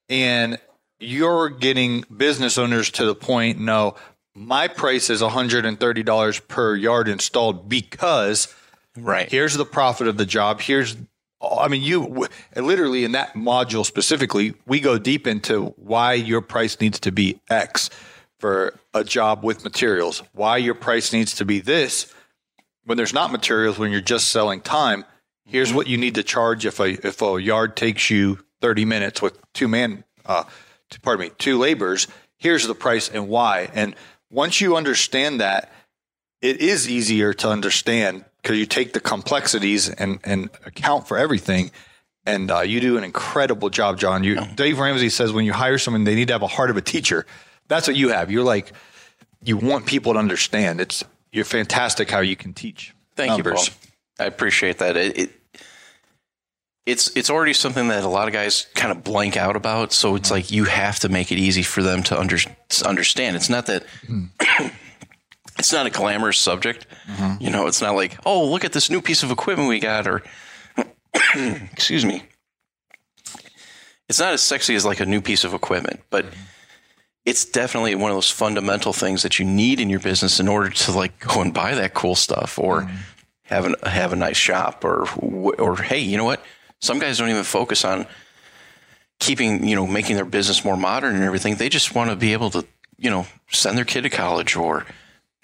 And 0.08 0.58
you're 0.98 1.48
getting 1.48 2.04
business 2.14 2.58
owners 2.58 2.90
to 2.92 3.06
the 3.06 3.14
point, 3.14 3.58
no, 3.60 3.94
my 4.34 4.68
price 4.68 5.10
is 5.10 5.22
$130 5.22 6.48
per 6.48 6.74
yard 6.74 7.08
installed 7.08 7.68
because 7.68 8.54
Right. 8.96 9.30
Here's 9.30 9.54
the 9.54 9.64
profit 9.64 10.08
of 10.08 10.16
the 10.16 10.26
job. 10.26 10.60
Here's, 10.60 10.96
I 11.40 11.68
mean, 11.68 11.82
you 11.82 12.26
literally 12.56 13.04
in 13.04 13.12
that 13.12 13.34
module 13.34 13.86
specifically, 13.86 14.54
we 14.66 14.80
go 14.80 14.98
deep 14.98 15.26
into 15.26 15.66
why 15.76 16.14
your 16.14 16.40
price 16.40 16.80
needs 16.80 16.98
to 17.00 17.12
be 17.12 17.40
X 17.48 17.90
for 18.40 18.74
a 18.94 19.04
job 19.04 19.44
with 19.44 19.62
materials, 19.62 20.22
why 20.32 20.56
your 20.56 20.74
price 20.74 21.12
needs 21.12 21.34
to 21.36 21.44
be 21.44 21.60
this 21.60 22.12
when 22.88 22.96
there's 22.96 23.12
not 23.12 23.30
materials, 23.30 23.78
when 23.78 23.92
you're 23.92 24.00
just 24.00 24.28
selling 24.28 24.62
time. 24.62 25.04
Here's 25.44 25.74
what 25.74 25.88
you 25.88 25.98
need 25.98 26.14
to 26.14 26.22
charge 26.22 26.64
if 26.64 26.80
a 26.80 27.06
if 27.06 27.20
a 27.20 27.40
yard 27.40 27.76
takes 27.76 28.08
you 28.08 28.38
30 28.62 28.86
minutes 28.86 29.20
with 29.20 29.38
two 29.52 29.68
man, 29.68 30.04
uh, 30.24 30.44
pardon 31.02 31.26
me, 31.26 31.32
two 31.36 31.58
laborers. 31.58 32.06
Here's 32.38 32.66
the 32.66 32.74
price 32.74 33.10
and 33.10 33.28
why. 33.28 33.68
And 33.74 33.94
once 34.30 34.62
you 34.62 34.74
understand 34.74 35.42
that, 35.42 35.70
it 36.40 36.62
is 36.62 36.88
easier 36.88 37.34
to 37.34 37.50
understand 37.50 38.24
because 38.40 38.56
you 38.56 38.64
take 38.64 38.94
the 38.94 39.00
complexities 39.00 39.90
and, 39.90 40.18
and 40.24 40.48
account 40.64 41.06
for 41.06 41.18
everything. 41.18 41.70
And 42.24 42.50
uh, 42.50 42.60
you 42.60 42.80
do 42.80 42.96
an 42.96 43.04
incredible 43.04 43.68
job, 43.68 43.98
John. 43.98 44.24
You, 44.24 44.40
Dave 44.54 44.78
Ramsey 44.78 45.10
says 45.10 45.30
when 45.30 45.44
you 45.44 45.52
hire 45.52 45.76
someone, 45.76 46.04
they 46.04 46.14
need 46.14 46.28
to 46.28 46.34
have 46.34 46.42
a 46.42 46.46
heart 46.46 46.70
of 46.70 46.78
a 46.78 46.82
teacher. 46.82 47.26
That's 47.68 47.86
what 47.86 47.96
you 47.96 48.10
have. 48.10 48.30
You're 48.30 48.44
like, 48.44 48.72
you 49.44 49.58
want 49.58 49.84
people 49.84 50.14
to 50.14 50.18
understand. 50.18 50.80
It's 50.80 51.04
you're 51.32 51.44
fantastic 51.44 52.10
how 52.10 52.20
you 52.20 52.36
can 52.36 52.52
teach. 52.52 52.94
Thank 53.16 53.30
numbers. 53.30 53.68
you, 53.68 53.72
Paul. 53.72 54.26
I 54.26 54.28
appreciate 54.28 54.78
that. 54.78 54.96
It, 54.96 55.18
it, 55.18 55.30
it's 56.86 57.14
it's 57.16 57.28
already 57.28 57.52
something 57.52 57.88
that 57.88 58.02
a 58.02 58.08
lot 58.08 58.28
of 58.28 58.32
guys 58.32 58.66
kind 58.74 58.90
of 58.90 59.04
blank 59.04 59.36
out 59.36 59.56
about. 59.56 59.92
So 59.92 60.14
it's 60.14 60.30
like 60.30 60.50
you 60.50 60.64
have 60.64 60.98
to 61.00 61.08
make 61.08 61.30
it 61.30 61.38
easy 61.38 61.62
for 61.62 61.82
them 61.82 62.02
to 62.04 62.18
under, 62.18 62.38
understand. 62.84 63.36
It's 63.36 63.50
not 63.50 63.66
that. 63.66 63.84
Mm. 64.06 64.30
it's 65.58 65.72
not 65.72 65.86
a 65.86 65.90
glamorous 65.90 66.38
subject. 66.38 66.86
Mm-hmm. 67.06 67.42
You 67.42 67.50
know, 67.50 67.66
it's 67.66 67.82
not 67.82 67.94
like, 67.94 68.16
oh, 68.24 68.46
look 68.46 68.64
at 68.64 68.72
this 68.72 68.88
new 68.88 69.02
piece 69.02 69.22
of 69.22 69.30
equipment 69.30 69.68
we 69.68 69.80
got, 69.80 70.06
or 70.06 70.22
excuse 71.72 72.06
me. 72.06 72.22
It's 74.08 74.18
not 74.18 74.32
as 74.32 74.40
sexy 74.40 74.74
as 74.74 74.86
like 74.86 75.00
a 75.00 75.06
new 75.06 75.20
piece 75.20 75.44
of 75.44 75.52
equipment, 75.52 76.00
but 76.08 76.24
it's 77.24 77.44
definitely 77.44 77.94
one 77.94 78.10
of 78.10 78.16
those 78.16 78.30
fundamental 78.30 78.92
things 78.92 79.22
that 79.22 79.38
you 79.38 79.44
need 79.44 79.80
in 79.80 79.90
your 79.90 80.00
business 80.00 80.40
in 80.40 80.48
order 80.48 80.70
to 80.70 80.92
like 80.92 81.18
go 81.20 81.40
and 81.40 81.52
buy 81.52 81.74
that 81.74 81.94
cool 81.94 82.14
stuff 82.14 82.58
or 82.58 82.82
mm-hmm. 82.82 82.96
have 83.42 83.66
an, 83.66 83.74
have 83.84 84.12
a 84.12 84.16
nice 84.16 84.36
shop 84.36 84.84
or 84.84 85.08
or 85.58 85.76
hey, 85.76 86.00
you 86.00 86.16
know 86.16 86.24
what? 86.24 86.42
Some 86.80 86.98
guys 86.98 87.18
don't 87.18 87.28
even 87.28 87.44
focus 87.44 87.84
on 87.84 88.06
keeping, 89.20 89.66
you 89.66 89.74
know, 89.74 89.86
making 89.86 90.16
their 90.16 90.24
business 90.24 90.64
more 90.64 90.76
modern 90.76 91.14
and 91.14 91.24
everything. 91.24 91.56
They 91.56 91.68
just 91.68 91.94
want 91.94 92.10
to 92.10 92.16
be 92.16 92.32
able 92.32 92.50
to, 92.50 92.64
you 92.96 93.10
know, 93.10 93.26
send 93.50 93.76
their 93.76 93.84
kid 93.84 94.02
to 94.02 94.10
college 94.10 94.56
or 94.56 94.86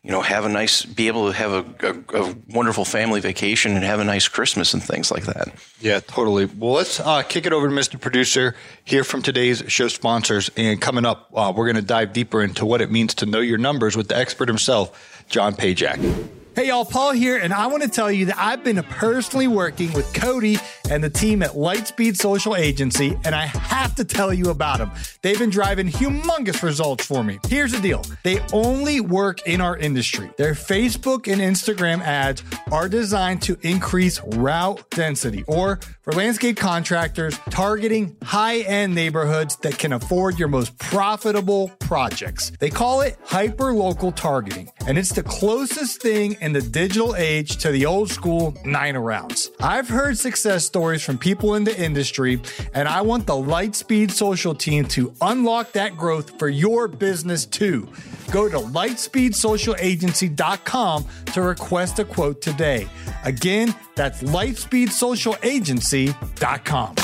you 0.05 0.11
know, 0.11 0.21
have 0.21 0.45
a 0.45 0.51
nice, 0.51 0.85
be 0.85 1.09
able 1.09 1.33
to 1.33 1.37
have 1.37 1.53
a, 1.53 1.95
a, 2.13 2.21
a, 2.21 2.37
wonderful 2.51 2.85
family 2.85 3.21
vacation 3.21 3.75
and 3.75 3.83
have 3.83 4.01
a 4.01 4.05
nice 4.05 4.29
Christmas 4.29 4.75
and 4.75 4.83
things 4.83 5.11
like 5.11 5.25
that. 5.25 5.55
Yeah, 5.81 6.01
totally. 6.01 6.45
Well, 6.45 6.73
let's 6.73 7.01
uh, 7.01 7.23
kick 7.23 7.47
it 7.47 7.55
over 7.55 7.69
to 7.69 7.75
Mr. 7.75 7.99
Producer, 7.99 8.55
hear 8.85 9.03
from 9.03 9.23
today's 9.23 9.65
show 9.69 9.89
sponsors. 9.89 10.51
And 10.59 10.79
coming 10.79 11.07
up, 11.07 11.31
uh, 11.35 11.55
we're 11.57 11.65
going 11.65 11.77
to 11.77 11.83
dive 11.83 12.13
deeper 12.13 12.43
into 12.43 12.67
what 12.67 12.83
it 12.83 12.91
means 12.91 13.15
to 13.15 13.27
know 13.27 13.41
your 13.41 13.57
numbers 13.57 13.97
with 13.97 14.09
the 14.09 14.17
expert 14.17 14.47
himself, 14.47 15.25
John 15.31 15.55
Pajak. 15.55 16.29
Hey 16.57 16.69
y'all, 16.69 16.85
Paul 16.85 17.11
here, 17.11 17.37
and 17.37 17.53
I 17.53 17.67
want 17.67 17.83
to 17.83 17.89
tell 17.89 18.13
you 18.13 18.27
that 18.27 18.39
I've 18.39 18.63
been 18.63 18.81
personally 18.85 19.49
working 19.49 19.93
with 19.93 20.15
Cody 20.15 20.57
and 20.89 21.03
the 21.03 21.11
team 21.11 21.43
at 21.43 21.51
Lightspeed 21.51 22.15
Social 22.17 22.55
Agency, 22.55 23.19
and 23.25 23.35
I 23.35 23.47
have 23.47 23.97
to 23.97 24.05
tell 24.05 24.33
you 24.33 24.51
about 24.51 24.79
them. 24.79 24.93
They've 25.23 25.39
been 25.39 25.51
driving 25.51 25.89
humongous 25.89 26.63
results 26.63 27.05
for 27.05 27.25
me. 27.25 27.41
Here's 27.49 27.73
the 27.73 27.81
deal 27.81 28.05
they 28.23 28.41
only 28.53 29.01
work 29.01 29.45
in 29.49 29.61
our 29.61 29.77
industry. 29.77 30.31
Their 30.37 30.55
Facebook 30.55 31.27
and 31.27 31.41
Instagram 31.41 32.01
ads 32.03 32.45
are 32.71 32.89
designed 32.89 33.43
to 33.43 33.59
increase 33.63 34.21
route 34.23 34.89
density, 34.91 35.43
or 35.49 35.81
for 36.03 36.13
landscape 36.13 36.57
contractors, 36.57 37.37
targeting 37.51 38.17
high 38.23 38.59
end 38.59 38.95
neighborhoods 38.95 39.57
that 39.57 39.77
can 39.77 39.93
afford 39.93 40.39
your 40.39 40.49
most 40.49 40.79
profitable 40.79 41.71
projects. 41.81 42.53
They 42.61 42.71
call 42.71 43.01
it 43.01 43.19
hyper 43.25 43.73
local 43.73 44.13
targeting, 44.13 44.71
and 44.87 44.97
it's 44.99 45.13
the 45.13 45.25
closest 45.25 46.01
thing 46.01 46.37
in 46.45 46.53
the 46.53 46.61
digital 46.61 47.17
age 47.17 47.57
to 47.57 47.71
the 47.71 47.87
old 47.87 48.11
school 48.11 48.55
nine 48.67 48.97
arounds. 48.97 49.49
I've 49.61 49.89
heard 49.89 50.19
success 50.19 50.67
stories 50.67 51.03
from 51.03 51.17
people 51.17 51.55
in 51.55 51.65
the 51.65 51.75
industry, 51.81 52.43
and 52.75 52.87
I 52.87 53.01
want 53.01 53.27
the 53.27 53.33
Lightspeed 53.33 54.11
social 54.11 54.55
team 54.55 54.85
to 54.89 55.15
unlock 55.23 55.73
that 55.73 55.97
growth 55.97 56.39
for 56.39 56.51
your 56.51 56.87
business 56.87 57.47
too. 57.47 57.89
Go 58.31 58.51
to 58.51 58.59
lightspeedsocialagency.com 58.59 61.07
to 61.33 61.41
request 61.41 61.99
a 61.99 62.05
quote 62.05 62.43
today. 62.43 62.87
Again, 63.25 63.75
that's 63.95 64.23
lightspeedsocialagency.com. 64.23 66.95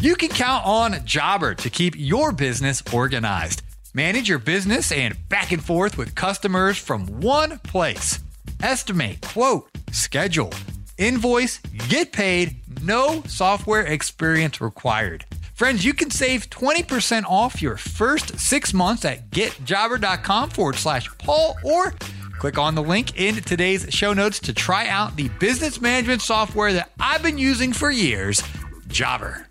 You 0.00 0.14
can 0.14 0.28
count 0.30 0.64
on 0.64 0.92
Jobber 1.04 1.54
to 1.54 1.68
keep 1.68 1.96
your 1.98 2.32
business 2.32 2.82
organized. 2.94 3.60
Manage 3.92 4.26
your 4.28 4.38
business 4.38 4.90
and 4.90 5.14
back 5.28 5.52
and 5.52 5.62
forth 5.62 5.98
with 5.98 6.14
customers 6.14 6.78
from 6.78 7.20
one 7.20 7.58
place 7.58 8.20
estimate, 8.62 9.20
quote, 9.20 9.68
schedule, 9.92 10.52
invoice, 10.96 11.58
get 11.88 12.12
paid, 12.12 12.56
no 12.82 13.22
software 13.26 13.82
experience 13.82 14.60
required. 14.60 15.24
Friends, 15.54 15.84
you 15.84 15.92
can 15.92 16.10
save 16.10 16.48
20% 16.50 17.24
off 17.24 17.60
your 17.60 17.76
first 17.76 18.38
six 18.38 18.72
months 18.72 19.04
at 19.04 19.30
getjobber.com 19.30 20.50
forward 20.50 20.76
slash 20.76 21.08
Paul 21.18 21.56
or 21.64 21.92
click 22.38 22.58
on 22.58 22.76
the 22.76 22.82
link 22.82 23.18
in 23.18 23.34
today's 23.36 23.92
show 23.92 24.12
notes 24.12 24.38
to 24.38 24.52
try 24.52 24.86
out 24.86 25.16
the 25.16 25.28
business 25.40 25.80
management 25.80 26.22
software 26.22 26.72
that 26.72 26.92
I've 27.00 27.24
been 27.24 27.38
using 27.38 27.72
for 27.72 27.90
years, 27.90 28.40
Jobber. 28.86 29.48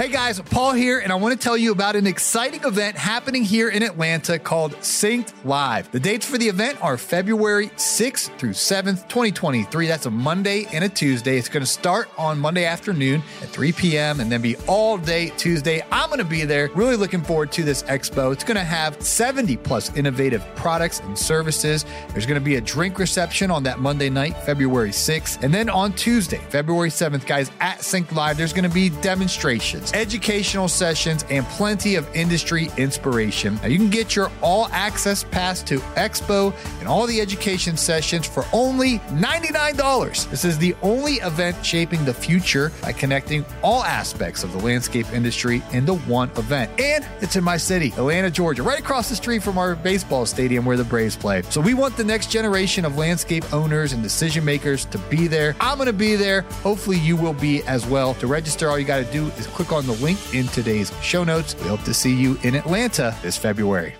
Hey 0.00 0.08
guys, 0.08 0.40
Paul 0.40 0.72
here, 0.72 1.00
and 1.00 1.12
I 1.12 1.16
want 1.16 1.38
to 1.38 1.44
tell 1.44 1.58
you 1.58 1.72
about 1.72 1.94
an 1.94 2.06
exciting 2.06 2.64
event 2.64 2.96
happening 2.96 3.44
here 3.44 3.68
in 3.68 3.82
Atlanta 3.82 4.38
called 4.38 4.72
Synced 4.76 5.34
Live. 5.44 5.92
The 5.92 6.00
dates 6.00 6.24
for 6.24 6.38
the 6.38 6.48
event 6.48 6.82
are 6.82 6.96
February 6.96 7.66
6th 7.76 8.34
through 8.38 8.54
7th, 8.54 9.06
2023. 9.10 9.86
That's 9.86 10.06
a 10.06 10.10
Monday 10.10 10.64
and 10.72 10.84
a 10.84 10.88
Tuesday. 10.88 11.36
It's 11.36 11.50
going 11.50 11.62
to 11.62 11.70
start 11.70 12.08
on 12.16 12.38
Monday 12.38 12.64
afternoon 12.64 13.22
at 13.42 13.50
3 13.50 13.72
p.m. 13.72 14.20
and 14.20 14.32
then 14.32 14.40
be 14.40 14.56
all 14.66 14.96
day 14.96 15.34
Tuesday. 15.36 15.84
I'm 15.92 16.08
going 16.08 16.18
to 16.18 16.24
be 16.24 16.46
there. 16.46 16.70
Really 16.74 16.96
looking 16.96 17.20
forward 17.20 17.52
to 17.52 17.62
this 17.62 17.82
expo. 17.82 18.32
It's 18.32 18.42
going 18.42 18.56
to 18.56 18.64
have 18.64 18.98
70 19.02 19.58
plus 19.58 19.94
innovative 19.94 20.42
products 20.56 21.00
and 21.00 21.18
services. 21.18 21.84
There's 22.12 22.24
going 22.24 22.40
to 22.40 22.44
be 22.44 22.56
a 22.56 22.62
drink 22.62 22.98
reception 22.98 23.50
on 23.50 23.64
that 23.64 23.80
Monday 23.80 24.08
night, 24.08 24.34
February 24.44 24.92
6th. 24.92 25.42
And 25.42 25.52
then 25.52 25.68
on 25.68 25.92
Tuesday, 25.92 26.40
February 26.48 26.88
7th, 26.88 27.26
guys, 27.26 27.50
at 27.60 27.84
Sync 27.84 28.10
Live, 28.12 28.38
there's 28.38 28.54
going 28.54 28.66
to 28.66 28.74
be 28.74 28.88
demonstrations 28.88 29.89
educational 29.92 30.68
sessions, 30.68 31.24
and 31.30 31.44
plenty 31.46 31.94
of 31.96 32.08
industry 32.14 32.68
inspiration. 32.76 33.56
Now, 33.56 33.68
you 33.68 33.78
can 33.78 33.90
get 33.90 34.16
your 34.16 34.30
all 34.42 34.68
access 34.72 35.24
pass 35.24 35.62
to 35.64 35.78
Expo 35.96 36.54
and 36.78 36.88
all 36.88 37.06
the 37.06 37.20
education 37.20 37.76
sessions 37.76 38.26
for 38.26 38.44
only 38.52 38.98
$99. 39.10 40.30
This 40.30 40.44
is 40.44 40.58
the 40.58 40.74
only 40.82 41.14
event 41.14 41.64
shaping 41.64 42.04
the 42.04 42.14
future 42.14 42.72
by 42.82 42.92
connecting 42.92 43.44
all 43.62 43.82
aspects 43.84 44.44
of 44.44 44.52
the 44.52 44.58
landscape 44.58 45.10
industry 45.12 45.62
into 45.72 45.94
one 45.94 46.30
event. 46.36 46.70
And 46.80 47.06
it's 47.20 47.36
in 47.36 47.44
my 47.44 47.56
city, 47.56 47.88
Atlanta, 47.96 48.30
Georgia, 48.30 48.62
right 48.62 48.78
across 48.78 49.08
the 49.08 49.16
street 49.16 49.42
from 49.42 49.58
our 49.58 49.74
baseball 49.74 50.26
stadium 50.26 50.64
where 50.64 50.76
the 50.76 50.84
Braves 50.84 51.16
play. 51.16 51.42
So 51.42 51.60
we 51.60 51.74
want 51.74 51.96
the 51.96 52.04
next 52.04 52.30
generation 52.30 52.84
of 52.84 52.96
landscape 52.96 53.52
owners 53.52 53.92
and 53.92 54.02
decision 54.02 54.44
makers 54.44 54.84
to 54.86 54.98
be 54.98 55.26
there. 55.26 55.56
I'm 55.60 55.76
going 55.76 55.86
to 55.86 55.92
be 55.92 56.16
there. 56.16 56.42
Hopefully, 56.62 56.98
you 56.98 57.16
will 57.16 57.32
be 57.32 57.62
as 57.64 57.86
well. 57.86 58.14
To 58.14 58.26
register, 58.26 58.68
all 58.68 58.78
you 58.78 58.84
got 58.84 59.04
to 59.04 59.12
do 59.12 59.28
is 59.38 59.46
click 59.46 59.69
on 59.72 59.80
on 59.80 59.86
the 59.86 59.92
link 60.04 60.18
in 60.34 60.46
today's 60.48 60.92
show 61.02 61.24
notes. 61.24 61.54
We 61.62 61.68
hope 61.68 61.82
to 61.84 61.94
see 61.94 62.14
you 62.14 62.38
in 62.42 62.54
Atlanta 62.54 63.16
this 63.22 63.36
February. 63.36 63.94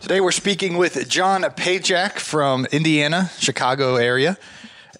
Today 0.00 0.20
we're 0.20 0.32
speaking 0.32 0.76
with 0.76 1.08
John 1.08 1.42
Pajak 1.42 2.18
from 2.18 2.66
Indiana, 2.66 3.30
Chicago 3.38 3.96
area. 3.96 4.36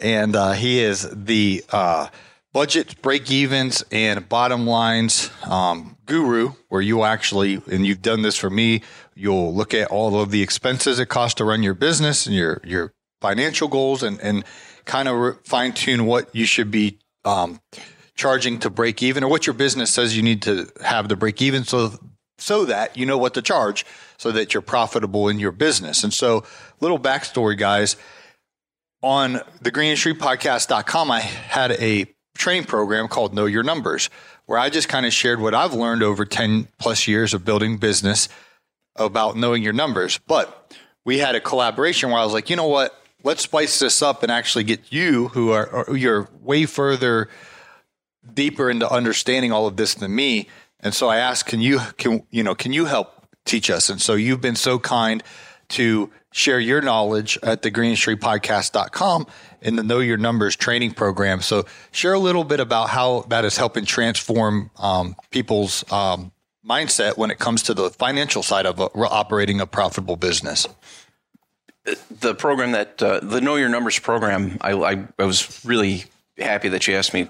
and 0.01 0.37
uh, 0.37 0.53
he 0.53 0.81
is 0.81 1.09
the 1.11 1.65
uh, 1.71 2.09
budget 2.53 3.01
break 3.03 3.31
evens 3.31 3.85
and 3.91 4.29
bottom 4.29 4.67
lines 4.67 5.31
um, 5.45 5.97
guru, 6.07 6.53
where 6.69 6.83
you 6.83 7.05
actually, 7.05 7.61
and 7.71 7.87
you've 7.87 8.03
done 8.03 8.23
this 8.23 8.37
for 8.37 8.51
me, 8.51 8.83
you'll 9.15 9.55
look 9.55 9.75
at 9.75 9.89
all 9.89 10.21
of 10.21 10.31
the 10.31 10.43
expenses 10.43 10.99
it 10.99 11.07
costs 11.09 11.35
to 11.37 11.45
run 11.45 11.63
your 11.63 11.75
business 11.75 12.27
and 12.27 12.35
your 12.35 12.61
your 12.65 12.93
financial 13.21 13.69
goals, 13.69 14.03
and 14.03 14.21
and 14.21 14.45
kind 14.85 15.09
of 15.09 15.39
fine 15.45 15.73
tune 15.73 16.07
what 16.07 16.35
you 16.35 16.45
should 16.45 16.71
be. 16.71 16.99
Um, 17.25 17.61
charging 18.15 18.59
to 18.61 18.71
break 18.71 19.03
even 19.03 19.25
or 19.25 19.29
what 19.29 19.47
your 19.47 19.55
business 19.55 19.93
says 19.93 20.17
you 20.17 20.23
need 20.23 20.43
to 20.43 20.71
have 20.83 21.09
to 21.09 21.17
break 21.17 21.43
even 21.43 21.65
so 21.65 21.99
so 22.39 22.65
that 22.65 22.97
you 22.97 23.07
know 23.07 23.19
what 23.19 23.35
to 23.35 23.43
charge 23.43 23.85
so 24.17 24.31
that 24.33 24.55
you're 24.55 24.63
profitable 24.63 25.29
in 25.29 25.39
your 25.39 25.53
business. 25.53 26.05
And 26.05 26.13
so 26.13 26.45
little 26.81 26.99
backstory 26.99 27.57
guys 27.59 27.97
on 29.03 29.41
the 29.61 29.71
greenindustrypodcast.com 29.71 31.11
I 31.11 31.21
had 31.21 31.73
a 31.73 32.07
training 32.37 32.65
program 32.65 33.09
called 33.09 33.35
Know 33.35 33.47
Your 33.47 33.63
Numbers 33.63 34.11
where 34.47 34.59
I 34.59 34.69
just 34.69 34.89
kind 34.89 35.07
of 35.07 35.13
shared 35.13 35.41
what 35.41 35.55
I've 35.55 35.75
learned 35.75 36.03
over 36.03 36.25
10 36.25 36.69
plus 36.79 37.09
years 37.09 37.35
of 37.35 37.45
building 37.45 37.79
business 37.79 38.29
about 38.97 39.37
knowing 39.37 39.63
your 39.63 39.73
numbers. 39.73 40.19
But 40.27 40.77
we 41.05 41.19
had 41.19 41.35
a 41.35 41.41
collaboration 41.41 42.11
where 42.11 42.21
I 42.21 42.25
was 42.25 42.33
like, 42.33 42.51
you 42.51 42.57
know 42.57 42.69
what? 42.69 43.01
Let's 43.23 43.43
spice 43.43 43.79
this 43.79 44.03
up 44.03 44.23
and 44.23 44.31
actually 44.31 44.65
get 44.65 44.93
you 44.93 45.29
who 45.29 45.51
are, 45.51 45.87
you're 45.95 46.29
way 46.43 46.67
further 46.67 47.29
deeper 48.33 48.71
into 48.71 48.91
understanding 48.91 49.53
all 49.53 49.67
of 49.67 49.77
this 49.77 49.95
than 49.95 50.15
me. 50.15 50.49
And 50.81 50.95
so 50.95 51.09
I 51.09 51.17
asked, 51.17 51.47
can 51.47 51.61
you, 51.61 51.81
can, 51.97 52.23
you 52.31 52.43
know, 52.43 52.55
can 52.55 52.73
you 52.73 52.85
help 52.85 53.27
teach 53.45 53.71
us? 53.71 53.89
And 53.91 54.01
so 54.01 54.15
you've 54.15 54.41
been 54.41 54.57
so 54.57 54.79
kind 54.79 55.23
to 55.71 56.11
share 56.33 56.61
your 56.61 56.83
knowledge 56.83 57.39
at 57.43 57.63
the 57.63 57.71
greenindustrypodcast.com 57.71 59.27
in 59.63 59.77
the 59.77 59.83
Know 59.83 60.01
Your 60.01 60.17
Numbers 60.17 60.57
training 60.57 60.93
program. 60.93 61.41
So 61.41 61.65
share 61.91 62.13
a 62.13 62.19
little 62.19 62.45
bit 62.45 62.61
about 62.61 62.91
how 62.91 63.23
that 63.29 63.45
is 63.45 63.57
helping 63.57 63.85
transform 63.85 64.71
um, 64.77 65.17
people's 65.31 65.91
um, 65.93 66.33
mindset 66.69 67.17
when 67.17 67.31
it 67.31 67.39
comes 67.39 67.63
to 67.65 67.75
the 67.75 67.91
financial 67.91 68.43
side 68.43 68.67
of 68.67 68.81
uh, 68.81 68.89
operating 68.97 69.61
a 69.61 69.67
profitable 69.67 70.17
business. 70.17 70.67
The 72.11 72.35
program 72.35 72.73
that 72.73 73.03
uh, 73.03 73.21
the 73.21 73.41
Know 73.41 73.57
Your 73.57 73.69
Numbers 73.69 73.99
program, 73.99 74.59
I, 74.61 74.73
I, 74.73 75.05
I 75.19 75.25
was 75.25 75.65
really 75.65 76.05
happy 76.39 76.69
that 76.71 76.87
you 76.89 76.95
asked 76.95 77.15
me 77.15 77.29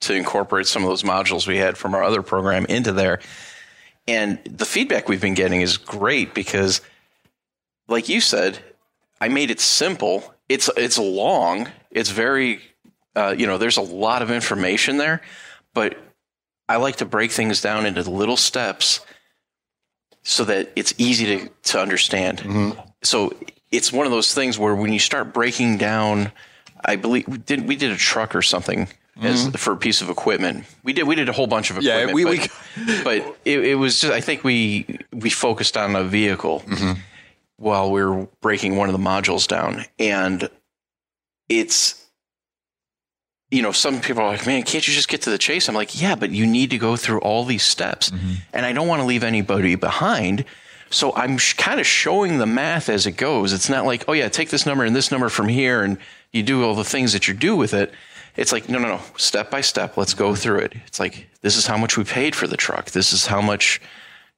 to 0.00 0.14
incorporate 0.14 0.66
some 0.66 0.82
of 0.82 0.88
those 0.88 1.02
modules 1.02 1.46
we 1.46 1.56
had 1.56 1.76
from 1.76 1.94
our 1.94 2.02
other 2.02 2.22
program 2.22 2.66
into 2.66 2.92
there. 2.92 3.20
And 4.08 4.38
the 4.44 4.64
feedback 4.64 5.08
we've 5.08 5.20
been 5.20 5.34
getting 5.34 5.62
is 5.62 5.76
great 5.76 6.34
because, 6.34 6.80
like 7.88 8.08
you 8.08 8.20
said, 8.20 8.58
I 9.20 9.28
made 9.28 9.50
it 9.50 9.60
simple. 9.60 10.34
It's 10.48 10.70
it's 10.76 10.98
long. 10.98 11.68
It's 11.90 12.10
very, 12.10 12.60
uh, 13.16 13.34
you 13.36 13.46
know, 13.46 13.58
there's 13.58 13.78
a 13.78 13.82
lot 13.82 14.22
of 14.22 14.30
information 14.30 14.98
there, 14.98 15.22
but 15.74 15.96
I 16.68 16.76
like 16.76 16.96
to 16.96 17.04
break 17.04 17.32
things 17.32 17.60
down 17.60 17.86
into 17.86 18.08
little 18.08 18.36
steps 18.36 19.00
so 20.22 20.44
that 20.44 20.70
it's 20.76 20.94
easy 20.98 21.26
to 21.26 21.48
to 21.72 21.80
understand. 21.80 22.38
Mm-hmm. 22.38 22.80
So 23.02 23.32
it's 23.72 23.92
one 23.92 24.06
of 24.06 24.12
those 24.12 24.32
things 24.32 24.56
where 24.56 24.74
when 24.74 24.92
you 24.92 25.00
start 25.00 25.32
breaking 25.32 25.78
down, 25.78 26.30
I 26.84 26.94
believe 26.94 27.26
we 27.26 27.38
did 27.38 27.66
we 27.66 27.74
did 27.74 27.90
a 27.90 27.96
truck 27.96 28.36
or 28.36 28.42
something 28.42 28.86
as 29.20 29.46
mm-hmm. 29.46 29.50
for 29.52 29.72
a 29.72 29.76
piece 29.76 30.02
of 30.02 30.10
equipment. 30.10 30.64
We 30.82 30.92
did 30.92 31.04
we 31.04 31.14
did 31.14 31.28
a 31.28 31.32
whole 31.32 31.46
bunch 31.46 31.70
of 31.70 31.78
equipment. 31.78 32.08
Yeah, 32.08 32.14
we, 32.14 32.24
but, 32.24 32.50
we 32.76 33.02
but 33.04 33.38
it, 33.44 33.64
it, 33.64 33.74
was 33.76 34.00
just 34.00 34.12
I 34.12 34.20
think 34.20 34.44
we 34.44 34.98
we 35.12 35.30
focused 35.30 35.76
on 35.76 35.96
a 35.96 36.04
vehicle 36.04 36.60
mm-hmm. 36.66 37.00
while 37.56 37.90
we 37.90 38.04
were 38.04 38.28
breaking 38.40 38.76
one 38.76 38.88
of 38.88 38.92
the 38.92 39.02
modules 39.02 39.48
down, 39.48 39.84
and 39.98 40.50
it's 41.48 42.06
you 43.50 43.62
know 43.62 43.72
some 43.72 44.00
people 44.00 44.22
are 44.22 44.28
like, 44.28 44.46
man, 44.46 44.62
can't 44.64 44.86
you 44.86 44.92
just 44.92 45.08
get 45.08 45.22
to 45.22 45.30
the 45.30 45.38
chase? 45.38 45.68
I'm 45.68 45.74
like, 45.74 46.00
yeah, 46.00 46.14
but 46.14 46.30
you 46.30 46.46
need 46.46 46.70
to 46.70 46.78
go 46.78 46.96
through 46.96 47.20
all 47.20 47.44
these 47.44 47.62
steps, 47.62 48.10
mm-hmm. 48.10 48.34
and 48.52 48.66
I 48.66 48.72
don't 48.72 48.88
want 48.88 49.00
to 49.00 49.06
leave 49.06 49.24
anybody 49.24 49.76
behind. 49.76 50.44
So 50.88 51.12
I'm 51.16 51.36
sh- 51.36 51.54
kind 51.54 51.80
of 51.80 51.86
showing 51.86 52.38
the 52.38 52.46
math 52.46 52.88
as 52.88 53.06
it 53.06 53.12
goes. 53.12 53.52
It's 53.52 53.68
not 53.68 53.86
like, 53.86 54.04
oh 54.08 54.12
yeah, 54.12 54.28
take 54.28 54.50
this 54.50 54.66
number 54.66 54.84
and 54.84 54.94
this 54.94 55.10
number 55.10 55.28
from 55.30 55.48
here, 55.48 55.82
and 55.82 55.98
you 56.32 56.42
do 56.42 56.64
all 56.64 56.74
the 56.74 56.84
things 56.84 57.12
that 57.14 57.26
you 57.26 57.34
do 57.34 57.56
with 57.56 57.72
it 57.72 57.92
it's 58.36 58.52
like, 58.52 58.68
no, 58.68 58.78
no, 58.78 58.88
no, 58.88 59.00
step 59.16 59.50
by 59.50 59.60
step, 59.60 59.96
let's 59.96 60.14
go 60.14 60.34
through 60.34 60.58
it. 60.58 60.74
It's 60.86 61.00
like, 61.00 61.28
this 61.42 61.56
is 61.56 61.66
how 61.66 61.76
much 61.76 61.96
we 61.96 62.04
paid 62.04 62.34
for 62.34 62.46
the 62.46 62.56
truck. 62.56 62.90
This 62.90 63.12
is 63.12 63.26
how 63.26 63.40
much, 63.40 63.80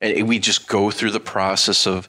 and 0.00 0.28
we 0.28 0.38
just 0.38 0.68
go 0.68 0.90
through 0.90 1.10
the 1.10 1.20
process 1.20 1.86
of 1.86 2.08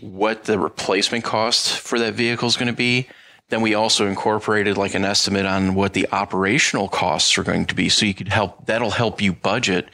what 0.00 0.44
the 0.44 0.58
replacement 0.58 1.24
cost 1.24 1.78
for 1.78 1.98
that 1.98 2.14
vehicle 2.14 2.48
is 2.48 2.56
going 2.56 2.66
to 2.66 2.72
be. 2.72 3.08
Then 3.48 3.62
we 3.62 3.74
also 3.74 4.06
incorporated 4.06 4.76
like 4.76 4.94
an 4.94 5.04
estimate 5.04 5.46
on 5.46 5.74
what 5.74 5.92
the 5.92 6.08
operational 6.12 6.88
costs 6.88 7.38
are 7.38 7.44
going 7.44 7.66
to 7.66 7.74
be. 7.74 7.88
So 7.88 8.06
you 8.06 8.14
could 8.14 8.28
help, 8.28 8.66
that'll 8.66 8.90
help 8.90 9.20
you 9.20 9.32
budget 9.32 9.88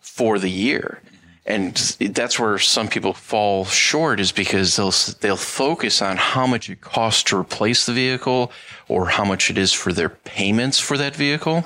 for 0.00 0.38
the 0.38 0.50
year 0.50 1.00
and 1.44 1.74
that's 1.74 2.38
where 2.38 2.58
some 2.58 2.88
people 2.88 3.12
fall 3.12 3.64
short 3.64 4.20
is 4.20 4.30
because 4.30 4.76
they'll 4.76 4.94
they'll 5.20 5.36
focus 5.36 6.00
on 6.00 6.16
how 6.16 6.46
much 6.46 6.70
it 6.70 6.80
costs 6.80 7.24
to 7.24 7.36
replace 7.36 7.84
the 7.84 7.92
vehicle 7.92 8.52
or 8.88 9.08
how 9.08 9.24
much 9.24 9.50
it 9.50 9.58
is 9.58 9.72
for 9.72 9.92
their 9.92 10.08
payments 10.08 10.78
for 10.78 10.96
that 10.96 11.16
vehicle. 11.16 11.64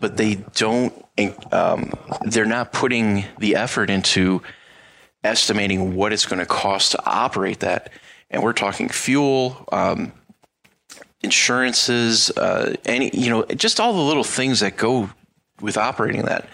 But 0.00 0.18
they 0.18 0.34
don't 0.54 0.92
um, 1.50 1.92
they're 2.22 2.44
not 2.44 2.72
putting 2.72 3.24
the 3.38 3.56
effort 3.56 3.88
into 3.88 4.42
estimating 5.24 5.94
what 5.94 6.12
it's 6.12 6.26
going 6.26 6.40
to 6.40 6.46
cost 6.46 6.92
to 6.92 7.06
operate 7.06 7.60
that. 7.60 7.90
And 8.30 8.42
we're 8.42 8.52
talking 8.52 8.88
fuel 8.90 9.66
um, 9.72 10.12
insurances 11.22 12.30
uh, 12.36 12.74
any 12.84 13.10
you 13.14 13.30
know 13.30 13.44
just 13.46 13.80
all 13.80 13.94
the 13.94 14.00
little 14.00 14.24
things 14.24 14.60
that 14.60 14.76
go 14.76 15.08
with 15.62 15.78
operating 15.78 16.22
that 16.26 16.46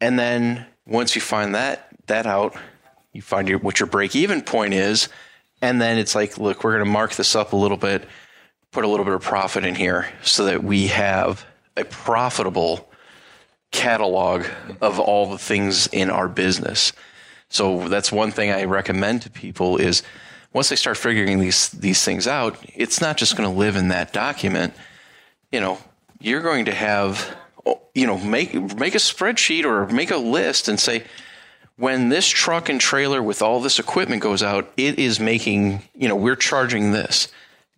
and 0.00 0.18
then 0.18 0.66
once 0.86 1.14
you 1.14 1.20
find 1.20 1.54
that 1.54 1.88
that 2.06 2.26
out, 2.26 2.56
you 3.12 3.22
find 3.22 3.48
your, 3.48 3.58
what 3.58 3.80
your 3.80 3.88
break 3.88 4.14
even 4.14 4.42
point 4.42 4.74
is, 4.74 5.08
and 5.62 5.80
then 5.80 5.98
it's 5.98 6.14
like, 6.14 6.38
look, 6.38 6.62
we're 6.62 6.72
going 6.72 6.84
to 6.84 6.90
mark 6.90 7.14
this 7.14 7.34
up 7.34 7.52
a 7.52 7.56
little 7.56 7.76
bit, 7.76 8.06
put 8.70 8.84
a 8.84 8.88
little 8.88 9.04
bit 9.04 9.14
of 9.14 9.22
profit 9.22 9.64
in 9.64 9.74
here, 9.74 10.08
so 10.22 10.44
that 10.44 10.62
we 10.62 10.88
have 10.88 11.44
a 11.76 11.84
profitable 11.84 12.88
catalog 13.72 14.46
of 14.80 15.00
all 15.00 15.30
the 15.30 15.38
things 15.38 15.86
in 15.88 16.10
our 16.10 16.28
business. 16.28 16.92
So 17.48 17.88
that's 17.88 18.10
one 18.12 18.30
thing 18.30 18.50
I 18.50 18.64
recommend 18.64 19.22
to 19.22 19.30
people 19.30 19.76
is 19.76 20.02
once 20.52 20.68
they 20.68 20.76
start 20.76 20.96
figuring 20.96 21.38
these 21.38 21.68
these 21.70 22.02
things 22.02 22.26
out, 22.26 22.58
it's 22.74 23.00
not 23.00 23.16
just 23.16 23.36
going 23.36 23.48
to 23.48 23.56
live 23.56 23.76
in 23.76 23.88
that 23.88 24.12
document. 24.12 24.74
You 25.52 25.60
know, 25.60 25.78
you're 26.20 26.42
going 26.42 26.64
to 26.66 26.74
have 26.74 27.36
you 27.94 28.06
know, 28.06 28.18
make 28.18 28.54
make 28.54 28.94
a 28.94 28.98
spreadsheet 28.98 29.64
or 29.64 29.86
make 29.86 30.10
a 30.10 30.16
list 30.16 30.68
and 30.68 30.78
say 30.78 31.04
when 31.76 32.08
this 32.08 32.26
truck 32.26 32.68
and 32.68 32.80
trailer 32.80 33.22
with 33.22 33.42
all 33.42 33.60
this 33.60 33.78
equipment 33.78 34.22
goes 34.22 34.42
out, 34.42 34.72
it 34.76 34.98
is 34.98 35.20
making, 35.20 35.82
you 35.94 36.08
know, 36.08 36.16
we're 36.16 36.36
charging 36.36 36.92
this. 36.92 37.28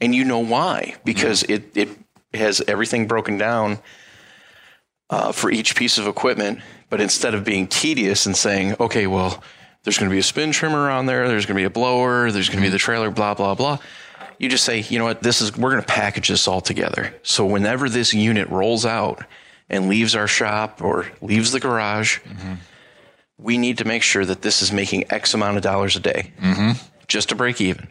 And 0.00 0.14
you 0.14 0.24
know 0.24 0.38
why? 0.38 0.94
Because 1.04 1.42
mm-hmm. 1.42 1.76
it 1.76 1.88
it 2.32 2.38
has 2.38 2.62
everything 2.68 3.06
broken 3.06 3.38
down 3.38 3.78
uh, 5.10 5.32
for 5.32 5.50
each 5.50 5.74
piece 5.74 5.98
of 5.98 6.06
equipment. 6.06 6.60
But 6.90 7.00
instead 7.00 7.34
of 7.34 7.44
being 7.44 7.66
tedious 7.66 8.24
and 8.24 8.36
saying, 8.36 8.76
okay, 8.80 9.06
well, 9.06 9.42
there's 9.82 9.98
going 9.98 10.08
to 10.08 10.14
be 10.14 10.20
a 10.20 10.22
string 10.22 10.52
trimmer 10.52 10.90
on 10.90 11.06
there, 11.06 11.28
there's 11.28 11.44
going 11.44 11.56
to 11.56 11.60
be 11.60 11.64
a 11.64 11.70
blower, 11.70 12.30
there's 12.30 12.48
going 12.48 12.60
to 12.60 12.66
be 12.66 12.70
the 12.70 12.78
trailer, 12.78 13.10
blah 13.10 13.34
blah 13.34 13.54
blah. 13.54 13.78
You 14.38 14.48
just 14.48 14.64
say, 14.64 14.80
you 14.80 14.98
know 15.00 15.04
what, 15.04 15.22
this 15.22 15.40
is 15.40 15.56
we're 15.56 15.70
going 15.70 15.82
to 15.82 15.88
package 15.88 16.28
this 16.28 16.46
all 16.46 16.60
together. 16.60 17.14
So 17.24 17.44
whenever 17.44 17.88
this 17.88 18.14
unit 18.14 18.48
rolls 18.48 18.86
out, 18.86 19.24
and 19.70 19.88
leaves 19.88 20.14
our 20.14 20.26
shop 20.26 20.82
or 20.82 21.06
leaves 21.20 21.52
the 21.52 21.60
garage, 21.60 22.18
mm-hmm. 22.20 22.54
we 23.36 23.58
need 23.58 23.78
to 23.78 23.84
make 23.84 24.02
sure 24.02 24.24
that 24.24 24.42
this 24.42 24.62
is 24.62 24.72
making 24.72 25.10
X 25.12 25.34
amount 25.34 25.56
of 25.56 25.62
dollars 25.62 25.96
a 25.96 26.00
day 26.00 26.32
mm-hmm. 26.40 26.72
just 27.06 27.28
to 27.30 27.34
break 27.34 27.60
even. 27.60 27.88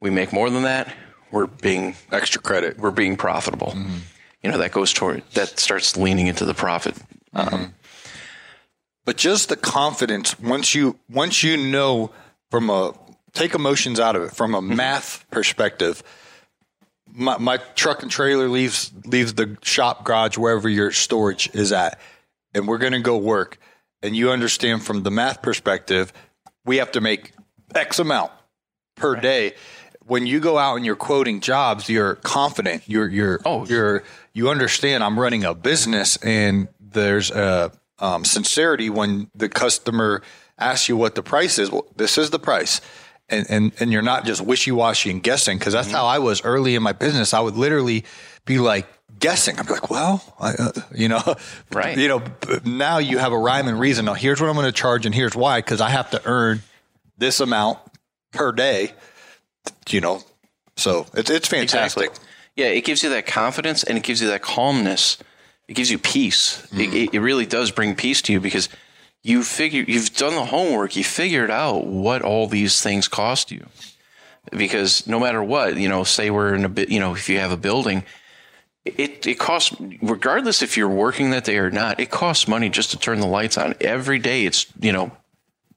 We 0.00 0.10
make 0.10 0.32
more 0.32 0.50
than 0.50 0.62
that, 0.62 0.94
we're 1.30 1.46
being 1.46 1.94
extra 2.10 2.40
credit. 2.40 2.78
We're 2.78 2.90
being 2.90 3.16
profitable. 3.16 3.68
Mm-hmm. 3.68 3.96
You 4.42 4.50
know 4.50 4.58
that 4.58 4.72
goes 4.72 4.92
toward 4.92 5.22
that 5.34 5.58
starts 5.58 5.96
leaning 5.96 6.26
into 6.26 6.44
the 6.44 6.54
profit. 6.54 6.96
Um, 7.34 7.74
but 9.04 9.16
just 9.16 9.48
the 9.48 9.56
confidence 9.56 10.38
once 10.40 10.74
you 10.74 10.98
once 11.10 11.42
you 11.42 11.56
know 11.56 12.10
from 12.50 12.70
a 12.70 12.94
take 13.32 13.54
emotions 13.54 14.00
out 14.00 14.16
of 14.16 14.22
it 14.22 14.32
from 14.32 14.54
a 14.54 14.62
math 14.62 15.24
perspective 15.30 16.02
my, 17.12 17.38
my 17.38 17.56
truck 17.74 18.02
and 18.02 18.10
trailer 18.10 18.48
leaves 18.48 18.92
leaves 19.04 19.34
the 19.34 19.56
shop 19.62 20.04
garage 20.04 20.36
wherever 20.36 20.68
your 20.68 20.92
storage 20.92 21.50
is 21.54 21.72
at. 21.72 22.00
And 22.54 22.66
we're 22.66 22.78
going 22.78 22.92
to 22.92 23.00
go 23.00 23.16
work. 23.16 23.58
And 24.02 24.16
you 24.16 24.30
understand 24.30 24.82
from 24.82 25.02
the 25.02 25.10
math 25.10 25.42
perspective 25.42 26.12
we 26.64 26.76
have 26.76 26.92
to 26.92 27.00
make 27.00 27.32
x 27.74 27.98
amount 27.98 28.32
per 28.96 29.14
right. 29.14 29.22
day. 29.22 29.52
When 30.04 30.26
you 30.26 30.40
go 30.40 30.58
out 30.58 30.76
and 30.76 30.84
you're 30.84 30.96
quoting 30.96 31.40
jobs 31.40 31.88
you're 31.88 32.16
confident. 32.16 32.82
You're 32.86 33.08
you're 33.08 33.40
oh 33.44 33.66
you're 33.66 34.02
you 34.32 34.50
understand 34.50 35.04
i'm 35.04 35.18
running 35.18 35.44
a 35.44 35.54
business 35.54 36.16
and 36.18 36.68
there's 36.78 37.30
a 37.30 37.72
um, 37.98 38.24
sincerity 38.24 38.88
when 38.88 39.30
the 39.34 39.48
customer 39.48 40.22
asks 40.58 40.88
you 40.88 40.96
what 40.96 41.14
the 41.14 41.22
price 41.22 41.58
is. 41.58 41.70
Well 41.70 41.86
this 41.96 42.18
is 42.18 42.30
the 42.30 42.38
price 42.38 42.80
and, 43.30 43.46
and, 43.48 43.72
and 43.80 43.92
you're 43.92 44.02
not 44.02 44.24
just 44.24 44.40
wishy 44.40 44.72
washy 44.72 45.10
and 45.10 45.22
guessing. 45.22 45.58
Cause 45.58 45.72
that's 45.72 45.90
how 45.90 46.06
I 46.06 46.18
was 46.18 46.44
early 46.44 46.74
in 46.74 46.82
my 46.82 46.92
business. 46.92 47.32
I 47.34 47.40
would 47.40 47.56
literally 47.56 48.04
be 48.44 48.58
like 48.58 48.86
guessing. 49.18 49.58
I'm 49.58 49.66
like, 49.66 49.90
well, 49.90 50.22
I, 50.40 50.52
uh, 50.54 50.72
you 50.94 51.08
know, 51.08 51.22
Right. 51.72 51.96
You 51.96 52.08
know, 52.08 52.22
now 52.64 52.98
you 52.98 53.18
have 53.18 53.32
a 53.32 53.38
rhyme 53.38 53.68
and 53.68 53.78
reason. 53.78 54.04
Now 54.04 54.14
here's 54.14 54.40
what 54.40 54.48
I'm 54.48 54.54
going 54.54 54.66
to 54.66 54.72
charge 54.72 55.06
and 55.06 55.14
here's 55.14 55.36
why. 55.36 55.60
Cause 55.62 55.80
I 55.80 55.90
have 55.90 56.10
to 56.10 56.22
earn 56.24 56.62
this 57.18 57.40
amount 57.40 57.78
per 58.32 58.52
day, 58.52 58.92
you 59.88 60.00
know, 60.00 60.22
so 60.76 61.06
it's, 61.14 61.30
it's 61.30 61.46
fantastic. 61.48 62.04
Exactly. 62.04 62.26
Yeah, 62.56 62.66
it 62.68 62.84
gives 62.84 63.02
you 63.02 63.10
that 63.10 63.26
confidence 63.26 63.84
and 63.84 63.96
it 63.98 64.04
gives 64.04 64.20
you 64.20 64.28
that 64.28 64.42
calmness. 64.42 65.18
It 65.68 65.74
gives 65.74 65.90
you 65.90 65.98
peace. 65.98 66.66
It, 66.72 66.92
it, 66.92 67.14
it 67.14 67.20
really 67.20 67.46
does 67.46 67.70
bring 67.70 67.94
peace 67.94 68.22
to 68.22 68.32
you 68.32 68.40
because 68.40 68.68
you 69.22 69.42
figure 69.42 69.84
you've 69.86 70.14
done 70.14 70.34
the 70.34 70.46
homework. 70.46 70.96
You 70.96 71.04
figured 71.04 71.50
out 71.50 71.86
what 71.86 72.22
all 72.22 72.46
these 72.46 72.82
things 72.82 73.08
cost 73.08 73.50
you. 73.50 73.66
Because 74.50 75.06
no 75.06 75.20
matter 75.20 75.42
what, 75.42 75.76
you 75.76 75.88
know, 75.88 76.04
say 76.04 76.30
we're 76.30 76.54
in 76.54 76.64
a 76.64 76.68
bit, 76.68 76.88
you 76.88 76.98
know, 76.98 77.14
if 77.14 77.28
you 77.28 77.38
have 77.38 77.52
a 77.52 77.56
building, 77.56 78.04
it 78.84 79.26
it 79.26 79.38
costs 79.38 79.76
regardless 80.00 80.62
if 80.62 80.76
you're 80.76 80.88
working 80.88 81.30
that 81.30 81.44
day 81.44 81.58
or 81.58 81.70
not. 81.70 82.00
It 82.00 82.10
costs 82.10 82.48
money 82.48 82.70
just 82.70 82.90
to 82.92 82.98
turn 82.98 83.20
the 83.20 83.26
lights 83.26 83.58
on 83.58 83.74
every 83.80 84.18
day. 84.18 84.46
It's 84.46 84.66
you 84.80 84.92
know, 84.92 85.12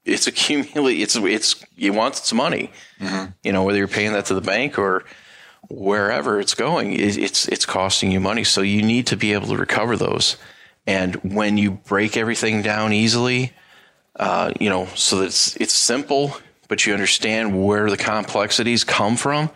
it's 0.04 0.26
accumulate. 0.26 1.00
It's 1.00 1.14
it's 1.16 1.62
you 1.76 1.92
want 1.92 2.18
its 2.18 2.32
money. 2.32 2.72
Mm-hmm. 2.98 3.32
You 3.42 3.52
know, 3.52 3.62
whether 3.62 3.78
you're 3.78 3.88
paying 3.88 4.12
that 4.12 4.26
to 4.26 4.34
the 4.34 4.40
bank 4.40 4.78
or 4.78 5.04
wherever 5.68 6.40
it's 6.40 6.54
going, 6.54 6.94
it, 6.94 7.18
it's 7.18 7.46
it's 7.48 7.66
costing 7.66 8.10
you 8.10 8.20
money. 8.20 8.44
So 8.44 8.62
you 8.62 8.82
need 8.82 9.06
to 9.08 9.16
be 9.16 9.34
able 9.34 9.48
to 9.48 9.56
recover 9.56 9.96
those. 9.96 10.38
And 10.86 11.14
when 11.16 11.56
you 11.56 11.70
break 11.72 12.16
everything 12.16 12.62
down 12.62 12.92
easily, 12.92 13.52
uh, 14.16 14.52
you 14.60 14.68
know, 14.68 14.86
so 14.94 15.18
that 15.18 15.26
it's 15.26 15.56
it's 15.56 15.72
simple, 15.72 16.36
but 16.68 16.86
you 16.86 16.92
understand 16.92 17.64
where 17.64 17.90
the 17.90 17.96
complexities 17.96 18.84
come 18.84 19.16
from. 19.16 19.50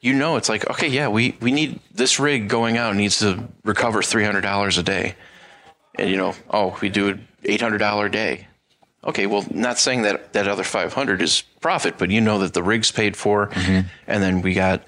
You 0.00 0.14
know, 0.14 0.36
it's 0.36 0.48
like 0.48 0.68
okay, 0.68 0.88
yeah, 0.88 1.08
we 1.08 1.36
we 1.40 1.52
need 1.52 1.78
this 1.94 2.18
rig 2.18 2.48
going 2.48 2.76
out 2.76 2.96
needs 2.96 3.20
to 3.20 3.48
recover 3.64 4.02
three 4.02 4.24
hundred 4.24 4.40
dollars 4.40 4.76
a 4.78 4.82
day, 4.82 5.14
and 5.94 6.10
you 6.10 6.16
know, 6.16 6.34
oh, 6.50 6.76
we 6.82 6.88
do 6.88 7.08
an 7.10 7.28
eight 7.44 7.60
hundred 7.60 7.78
dollar 7.78 8.06
a 8.06 8.10
day. 8.10 8.48
Okay, 9.04 9.26
well, 9.26 9.44
not 9.50 9.78
saying 9.78 10.02
that 10.02 10.32
that 10.32 10.46
other 10.46 10.62
500 10.62 11.22
is 11.22 11.42
profit, 11.60 11.98
but 11.98 12.10
you 12.10 12.20
know 12.20 12.38
that 12.38 12.54
the 12.54 12.62
rig's 12.62 12.92
paid 12.92 13.16
for, 13.16 13.50
and 14.06 14.22
then 14.22 14.42
we 14.42 14.54
got 14.54 14.82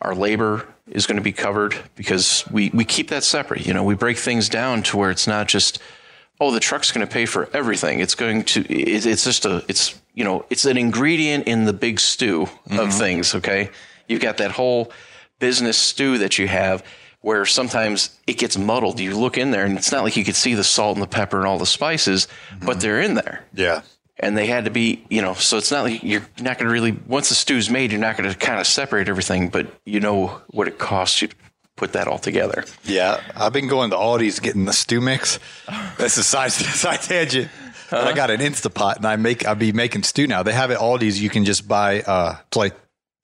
our 0.00 0.14
labor 0.14 0.66
is 0.90 1.06
going 1.06 1.16
to 1.16 1.22
be 1.22 1.32
covered 1.32 1.74
because 1.96 2.44
we 2.50 2.70
we 2.74 2.84
keep 2.84 3.08
that 3.08 3.24
separate. 3.24 3.66
You 3.66 3.74
know, 3.74 3.84
we 3.84 3.94
break 3.94 4.18
things 4.18 4.48
down 4.48 4.82
to 4.84 4.96
where 4.96 5.10
it's 5.10 5.26
not 5.26 5.48
just 5.48 5.80
oh, 6.40 6.50
the 6.50 6.60
truck's 6.60 6.90
going 6.90 7.06
to 7.06 7.12
pay 7.12 7.26
for 7.26 7.50
everything. 7.52 8.00
It's 8.00 8.14
going 8.14 8.44
to 8.44 8.60
it, 8.60 9.06
it's 9.06 9.24
just 9.24 9.44
a 9.44 9.64
it's 9.68 10.00
you 10.14 10.24
know 10.24 10.44
it's 10.50 10.64
an 10.64 10.76
ingredient 10.76 11.46
in 11.46 11.64
the 11.64 11.72
big 11.72 12.00
stew 12.00 12.42
of 12.42 12.50
mm-hmm. 12.66 12.90
things. 12.90 13.34
Okay, 13.34 13.70
you've 14.08 14.20
got 14.20 14.38
that 14.38 14.52
whole 14.52 14.92
business 15.38 15.76
stew 15.76 16.18
that 16.18 16.38
you 16.38 16.48
have 16.48 16.84
where 17.22 17.44
sometimes 17.44 18.18
it 18.26 18.38
gets 18.38 18.56
muddled. 18.56 18.98
You 18.98 19.16
look 19.18 19.36
in 19.36 19.50
there 19.50 19.64
and 19.64 19.76
it's 19.76 19.92
not 19.92 20.04
like 20.04 20.16
you 20.16 20.24
could 20.24 20.36
see 20.36 20.54
the 20.54 20.64
salt 20.64 20.96
and 20.96 21.02
the 21.02 21.08
pepper 21.08 21.38
and 21.38 21.46
all 21.46 21.58
the 21.58 21.66
spices, 21.66 22.28
but 22.50 22.58
mm-hmm. 22.58 22.80
they're 22.80 23.00
in 23.00 23.14
there. 23.14 23.44
Yeah. 23.52 23.82
And 24.22 24.36
they 24.36 24.46
had 24.46 24.66
to 24.66 24.70
be, 24.70 25.02
you 25.08 25.22
know, 25.22 25.32
so 25.34 25.56
it's 25.56 25.70
not 25.70 25.84
like 25.84 26.02
you're 26.02 26.26
not 26.40 26.58
going 26.58 26.66
to 26.66 26.72
really, 26.72 26.92
once 27.06 27.30
the 27.30 27.34
stew's 27.34 27.70
made, 27.70 27.90
you're 27.90 28.00
not 28.00 28.18
going 28.18 28.30
to 28.30 28.36
kind 28.36 28.60
of 28.60 28.66
separate 28.66 29.08
everything, 29.08 29.48
but 29.48 29.66
you 29.86 29.98
know 29.98 30.42
what 30.50 30.68
it 30.68 30.78
costs 30.78 31.22
you 31.22 31.28
to 31.28 31.34
put 31.76 31.94
that 31.94 32.06
all 32.06 32.18
together. 32.18 32.64
Yeah, 32.84 33.22
I've 33.34 33.54
been 33.54 33.66
going 33.66 33.88
to 33.90 33.96
Aldi's 33.96 34.38
getting 34.38 34.66
the 34.66 34.74
stew 34.74 35.00
mix. 35.00 35.38
That's 35.96 36.18
a 36.18 36.22
side 36.22 36.52
side 36.52 37.00
tangent. 37.00 37.48
But 37.90 38.06
I 38.06 38.12
got 38.12 38.30
an 38.30 38.40
Instapot 38.40 38.96
and 38.96 39.06
I 39.06 39.16
make 39.16 39.46
I'll 39.46 39.54
be 39.54 39.72
making 39.72 40.02
stew 40.02 40.26
now. 40.26 40.42
They 40.42 40.52
have 40.52 40.70
it 40.70 40.78
Aldi's. 40.78 41.20
You 41.20 41.30
can 41.30 41.44
just 41.46 41.66
buy 41.66 42.02
uh, 42.02 42.36
it's 42.46 42.56
like 42.56 42.74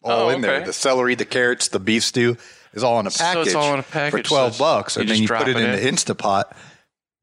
all 0.02 0.26
Oh, 0.26 0.28
in 0.30 0.40
there. 0.40 0.64
The 0.64 0.72
celery, 0.72 1.14
the 1.14 1.24
carrots, 1.26 1.68
the 1.68 1.78
beef 1.78 2.02
stew 2.04 2.37
is 2.72 2.82
all 2.82 2.98
in 3.00 3.06
a 3.06 3.11
So 3.11 3.22
package. 3.22 3.46
it's 3.48 3.54
all 3.54 3.74
in 3.74 3.80
a 3.80 3.82
for 3.82 4.22
twelve 4.22 4.54
so 4.54 4.64
bucks, 4.64 4.96
and 4.96 5.09
then 5.09 5.20
you 5.20 5.28
put 5.28 5.46
it 5.46 5.56
it 5.56 5.62
in 5.62 5.72
the. 5.72 5.90
Instapot. 5.92 6.44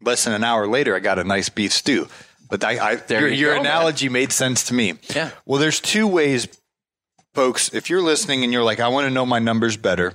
Less 0.02 0.26
than 0.26 0.34
an 0.34 0.44
hour 0.44 0.68
later, 0.68 0.96
I 0.96 1.00
got 1.00 1.18
a 1.18 1.24
nice 1.24 1.50
beef 1.50 1.72
stew. 1.74 2.08
But 2.54 2.64
I, 2.64 2.78
I 2.78 3.02
your, 3.10 3.30
you 3.30 3.36
your 3.36 3.56
go, 3.56 3.64
man. 3.64 3.66
analogy 3.66 4.10
made 4.10 4.32
sense 4.32 4.66
to 4.66 4.76
me. 4.76 4.94
Yeah. 5.16 5.32
Well, 5.44 5.60
there's 5.60 5.80
two 5.80 6.06
ways, 6.06 6.48
folks. 7.34 7.74
If 7.74 7.90
you're 7.90 8.04
listening 8.04 8.44
and 8.44 8.54
you're 8.54 8.64
like, 8.64 8.80
I 8.80 8.90
want 8.90 9.08
to 9.08 9.10
know 9.10 9.26
my 9.26 9.40
numbers 9.40 9.76
better, 9.76 10.14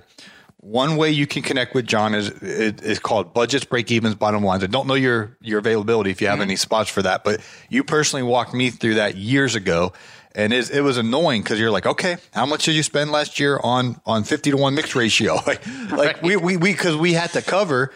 one 0.59 0.97
way 0.97 1.11
you 1.11 1.27
can 1.27 1.43
connect 1.43 1.75
with 1.75 1.85
John 1.85 2.15
is 2.15 2.29
it 2.29 2.81
is 2.81 3.01
called 3.01 3.35
budgets, 3.35 3.65
break 3.65 3.91
evens, 3.91 4.15
bottom 4.15 4.45
lines. 4.45 4.63
I 4.63 4.69
don't 4.69 4.87
know 4.87 4.95
your 4.95 5.37
your 5.41 5.59
availability 5.59 6.11
if 6.13 6.21
you 6.21 6.29
have 6.29 6.35
mm-hmm. 6.35 6.43
any 6.43 6.55
spots 6.55 6.89
for 6.89 7.03
that, 7.03 7.25
but 7.25 7.41
you 7.71 7.83
personally 7.83 8.23
walked 8.23 8.55
me 8.55 8.71
through 8.71 8.95
that 8.95 9.17
years 9.17 9.57
ago, 9.57 9.93
and 10.37 10.53
it, 10.53 10.71
it 10.71 10.83
was 10.83 10.97
annoying 10.97 11.43
because 11.43 11.59
you're 11.59 11.73
like, 11.73 11.87
okay, 11.87 12.19
how 12.31 12.47
much 12.47 12.67
did 12.67 12.77
you 12.77 12.85
spend 12.85 13.11
last 13.11 13.41
year 13.41 13.59
on 13.65 14.01
on 14.07 14.23
fifty 14.23 14.53
to 14.53 14.57
one 14.57 14.77
mix 14.77 14.95
ratio? 14.95 15.35
like, 15.49 15.67
like 15.91 16.23
we 16.23 16.37
we 16.37 16.57
we 16.57 16.71
because 16.71 16.95
we 16.95 17.15
had 17.15 17.31
to 17.31 17.43
cover 17.43 17.93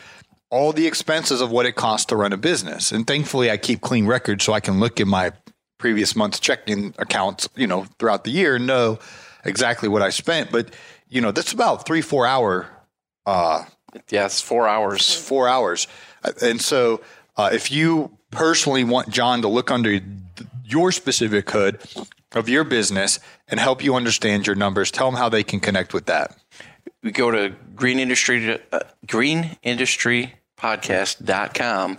all 0.52 0.72
the 0.72 0.86
expenses 0.86 1.40
of 1.40 1.50
what 1.50 1.64
it 1.66 1.72
costs 1.74 2.06
to 2.06 2.16
run 2.16 2.32
a 2.32 2.36
business, 2.36 2.92
and 2.92 3.06
thankfully 3.06 3.50
I 3.50 3.56
keep 3.56 3.80
clean 3.80 4.06
records 4.06 4.44
so 4.44 4.52
I 4.52 4.60
can 4.60 4.78
look 4.78 5.00
at 5.00 5.06
my 5.06 5.32
previous 5.78 6.14
month's 6.14 6.38
checking 6.38 6.94
accounts, 6.98 7.48
you 7.56 7.66
know, 7.66 7.86
throughout 7.98 8.24
the 8.24 8.30
year 8.30 8.56
and 8.56 8.66
know 8.66 8.98
exactly 9.44 9.88
what 9.88 10.02
I 10.02 10.10
spent. 10.10 10.52
But 10.52 10.68
you 11.08 11.20
know, 11.20 11.32
that's 11.32 11.52
about 11.52 11.86
three 11.86 12.02
four 12.02 12.26
hour 12.26 12.68
Yeah, 14.10 14.26
it's 14.26 14.40
four 14.40 14.68
hours. 14.68 15.14
four 15.14 15.48
hours. 15.48 15.86
Uh, 16.24 16.32
And 16.42 16.60
so, 16.60 17.00
uh, 17.36 17.50
if 17.52 17.70
you 17.72 18.16
personally 18.30 18.84
want 18.84 19.08
John 19.10 19.42
to 19.42 19.48
look 19.48 19.70
under 19.70 20.00
your 20.64 20.92
specific 20.92 21.50
hood 21.50 21.80
of 22.32 22.48
your 22.48 22.64
business 22.64 23.18
and 23.48 23.60
help 23.60 23.82
you 23.84 23.94
understand 23.94 24.46
your 24.46 24.56
numbers, 24.56 24.90
tell 24.90 25.10
them 25.10 25.18
how 25.18 25.28
they 25.28 25.42
can 25.42 25.60
connect 25.60 25.92
with 25.92 26.06
that. 26.06 26.36
we 27.02 27.10
go 27.10 27.30
to 27.30 27.54
green 27.74 27.98
industry 27.98 28.58
uh, 28.72 28.80
greenindustrypodcast.com 30.62 31.98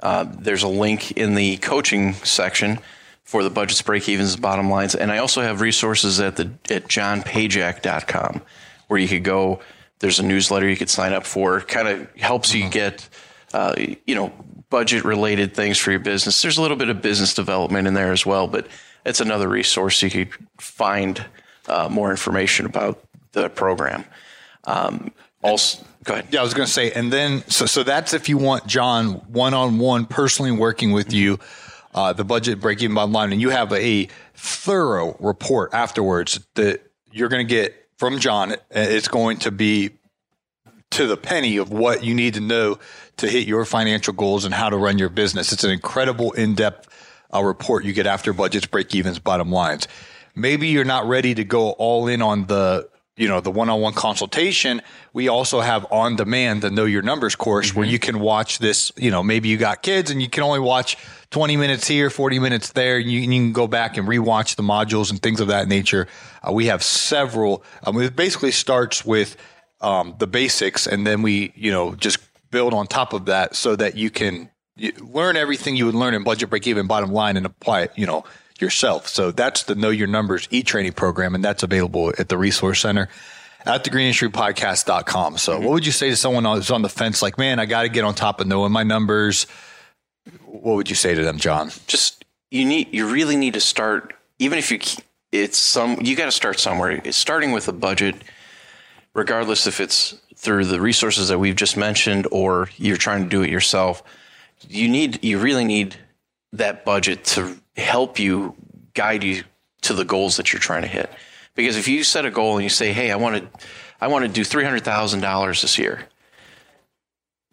uh, 0.00 0.26
there's 0.38 0.62
a 0.62 0.68
link 0.68 1.12
in 1.12 1.34
the 1.34 1.56
coaching 1.58 2.12
section 2.14 2.78
for 3.24 3.42
the 3.42 3.50
budgets 3.50 3.80
break 3.82 4.08
evens 4.08 4.36
bottom 4.36 4.68
lines. 4.70 4.94
And 4.94 5.10
i 5.10 5.18
also 5.18 5.42
have 5.42 5.60
resources 5.60 6.20
at 6.20 6.36
the 6.36 6.50
at 6.70 6.84
johnpajak.com 6.84 8.42
where 8.88 9.00
you 9.00 9.08
could 9.08 9.24
go. 9.24 9.60
There's 9.98 10.20
a 10.20 10.22
newsletter 10.22 10.68
you 10.68 10.76
could 10.76 10.90
sign 10.90 11.12
up 11.12 11.24
for. 11.24 11.60
Kind 11.62 11.88
of 11.88 12.14
helps 12.16 12.54
you 12.54 12.68
get 12.68 13.08
uh, 13.52 13.74
you 14.06 14.14
know 14.14 14.32
budget 14.68 15.04
related 15.04 15.54
things 15.54 15.78
for 15.78 15.90
your 15.90 16.00
business. 16.00 16.42
There's 16.42 16.58
a 16.58 16.62
little 16.62 16.76
bit 16.76 16.90
of 16.90 17.00
business 17.00 17.32
development 17.34 17.88
in 17.88 17.94
there 17.94 18.12
as 18.12 18.26
well 18.26 18.46
but 18.46 18.66
it's 19.04 19.20
another 19.20 19.48
resource 19.48 20.02
you 20.02 20.10
could 20.10 20.30
find 20.58 21.24
uh, 21.68 21.88
more 21.88 22.10
information 22.10 22.66
about 22.66 23.02
the 23.32 23.48
program. 23.48 24.04
Um, 24.64 25.12
also, 25.46 25.84
go 26.04 26.14
ahead. 26.14 26.28
Yeah, 26.30 26.40
I 26.40 26.42
was 26.42 26.54
going 26.54 26.66
to 26.66 26.72
say, 26.72 26.92
and 26.92 27.12
then 27.12 27.42
so 27.48 27.66
so 27.66 27.82
that's 27.82 28.14
if 28.14 28.28
you 28.28 28.38
want 28.38 28.66
John 28.66 29.14
one 29.32 29.54
on 29.54 29.78
one 29.78 30.06
personally 30.06 30.52
working 30.52 30.92
with 30.92 31.12
you, 31.12 31.38
uh, 31.94 32.12
the 32.12 32.24
budget 32.24 32.60
break 32.60 32.82
even 32.82 32.94
bottom 32.94 33.12
line, 33.12 33.32
and 33.32 33.40
you 33.40 33.50
have 33.50 33.72
a 33.72 34.08
thorough 34.34 35.16
report 35.20 35.72
afterwards 35.72 36.40
that 36.54 36.82
you're 37.10 37.28
going 37.28 37.46
to 37.46 37.50
get 37.50 37.74
from 37.96 38.18
John. 38.18 38.56
It's 38.70 39.08
going 39.08 39.38
to 39.38 39.50
be 39.50 39.90
to 40.90 41.06
the 41.06 41.16
penny 41.16 41.56
of 41.56 41.70
what 41.70 42.04
you 42.04 42.14
need 42.14 42.34
to 42.34 42.40
know 42.40 42.78
to 43.16 43.28
hit 43.28 43.46
your 43.46 43.64
financial 43.64 44.12
goals 44.12 44.44
and 44.44 44.54
how 44.54 44.70
to 44.70 44.76
run 44.76 44.98
your 44.98 45.08
business. 45.08 45.52
It's 45.52 45.64
an 45.64 45.70
incredible 45.70 46.32
in 46.32 46.54
depth 46.54 46.88
uh, 47.34 47.42
report 47.42 47.84
you 47.84 47.92
get 47.92 48.06
after 48.06 48.32
budgets, 48.32 48.66
break 48.66 48.94
evens, 48.94 49.18
bottom 49.18 49.50
lines. 49.50 49.88
Maybe 50.34 50.68
you're 50.68 50.84
not 50.84 51.08
ready 51.08 51.34
to 51.34 51.44
go 51.44 51.70
all 51.70 52.08
in 52.08 52.22
on 52.22 52.46
the 52.46 52.88
you 53.16 53.28
know 53.28 53.40
the 53.40 53.50
one-on-one 53.50 53.94
consultation 53.94 54.82
we 55.12 55.28
also 55.28 55.60
have 55.60 55.86
on 55.90 56.16
demand 56.16 56.62
the 56.62 56.70
know 56.70 56.84
your 56.84 57.02
numbers 57.02 57.34
course 57.34 57.74
where 57.74 57.86
you 57.86 57.98
can 57.98 58.20
watch 58.20 58.58
this 58.58 58.92
you 58.96 59.10
know 59.10 59.22
maybe 59.22 59.48
you 59.48 59.56
got 59.56 59.82
kids 59.82 60.10
and 60.10 60.20
you 60.20 60.28
can 60.28 60.42
only 60.42 60.60
watch 60.60 60.96
20 61.30 61.56
minutes 61.56 61.88
here 61.88 62.10
40 62.10 62.38
minutes 62.38 62.72
there 62.72 62.98
you, 62.98 63.20
you 63.20 63.26
can 63.26 63.52
go 63.52 63.66
back 63.66 63.96
and 63.96 64.06
rewatch 64.06 64.56
the 64.56 64.62
modules 64.62 65.10
and 65.10 65.20
things 65.20 65.40
of 65.40 65.48
that 65.48 65.66
nature. 65.66 66.06
Uh, 66.46 66.52
we 66.52 66.66
have 66.66 66.82
several 66.82 67.64
um, 67.84 68.00
it 68.00 68.14
basically 68.14 68.52
starts 68.52 69.04
with 69.04 69.36
um, 69.80 70.14
the 70.18 70.26
basics 70.26 70.86
and 70.86 71.06
then 71.06 71.22
we 71.22 71.52
you 71.56 71.72
know 71.72 71.94
just 71.94 72.18
build 72.50 72.74
on 72.74 72.86
top 72.86 73.12
of 73.12 73.26
that 73.26 73.56
so 73.56 73.74
that 73.76 73.96
you 73.96 74.10
can 74.10 74.50
learn 75.00 75.36
everything 75.36 75.74
you 75.74 75.86
would 75.86 75.94
learn 75.94 76.12
in 76.12 76.22
budget 76.22 76.50
break 76.50 76.66
even 76.66 76.86
bottom 76.86 77.10
line 77.10 77.36
and 77.36 77.46
apply 77.46 77.82
it 77.82 77.92
you 77.96 78.06
know 78.06 78.24
yourself. 78.60 79.08
So 79.08 79.30
that's 79.30 79.64
the 79.64 79.74
know 79.74 79.90
your 79.90 80.08
numbers 80.08 80.48
e-training 80.50 80.92
program 80.92 81.34
and 81.34 81.44
that's 81.44 81.62
available 81.62 82.12
at 82.18 82.28
the 82.28 82.38
resource 82.38 82.80
center 82.80 83.08
at 83.64 83.82
the 83.82 83.90
greenindustrypodcast.com 83.90 85.36
so 85.36 85.54
mm-hmm. 85.54 85.64
what 85.64 85.72
would 85.72 85.84
you 85.84 85.90
say 85.90 86.08
to 86.08 86.14
someone 86.14 86.44
who's 86.44 86.70
on 86.70 86.82
the 86.82 86.88
fence 86.88 87.20
like 87.20 87.36
man 87.36 87.58
i 87.58 87.66
got 87.66 87.82
to 87.82 87.88
get 87.88 88.04
on 88.04 88.14
top 88.14 88.40
of 88.40 88.46
knowing 88.46 88.70
my 88.70 88.84
numbers 88.84 89.48
what 90.44 90.76
would 90.76 90.88
you 90.88 90.94
say 90.94 91.14
to 91.14 91.22
them 91.22 91.38
john? 91.38 91.70
Just 91.86 92.24
you 92.50 92.64
need 92.64 92.92
you 92.92 93.10
really 93.10 93.36
need 93.36 93.54
to 93.54 93.60
start 93.60 94.14
even 94.38 94.58
if 94.58 94.70
you 94.70 94.78
it's 95.32 95.58
some 95.58 95.98
you 96.00 96.16
got 96.16 96.26
to 96.26 96.32
start 96.32 96.58
somewhere. 96.58 97.00
It's 97.04 97.16
starting 97.16 97.52
with 97.52 97.68
a 97.68 97.72
budget, 97.72 98.16
regardless 99.14 99.66
if 99.66 99.80
it's 99.80 100.16
through 100.34 100.66
the 100.66 100.80
resources 100.80 101.28
that 101.28 101.38
we've 101.38 101.56
just 101.56 101.76
mentioned 101.76 102.26
or 102.30 102.70
you're 102.76 102.96
trying 102.96 103.24
to 103.24 103.28
do 103.28 103.42
it 103.42 103.50
yourself. 103.50 104.02
You 104.68 104.88
need 104.88 105.22
you 105.24 105.38
really 105.38 105.64
need 105.64 105.96
that 106.52 106.84
budget 106.84 107.24
to 107.24 107.56
help 107.76 108.18
you 108.18 108.54
guide 108.94 109.22
you 109.22 109.44
to 109.82 109.94
the 109.94 110.04
goals 110.04 110.36
that 110.36 110.52
you're 110.52 110.60
trying 110.60 110.82
to 110.82 110.88
hit. 110.88 111.10
Because 111.54 111.76
if 111.76 111.88
you 111.88 112.04
set 112.04 112.26
a 112.26 112.30
goal 112.30 112.56
and 112.56 112.64
you 112.64 112.68
say, 112.68 112.92
"Hey, 112.92 113.10
I 113.10 113.16
want 113.16 113.36
to, 113.36 113.66
I 114.00 114.08
want 114.08 114.24
to 114.24 114.30
do 114.30 114.44
three 114.44 114.64
hundred 114.64 114.84
thousand 114.84 115.20
dollars 115.20 115.62
this 115.62 115.78
year," 115.78 116.06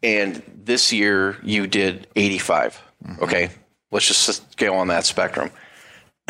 and 0.02 0.44
this 0.66 0.92
year 0.92 1.38
you 1.42 1.68
did 1.68 2.08
eighty 2.16 2.38
mm-hmm. 2.38 3.24
okay, 3.24 3.50
let's 3.92 4.08
just 4.08 4.58
go 4.58 4.76
on 4.76 4.88
that 4.88 5.06
spectrum. 5.06 5.52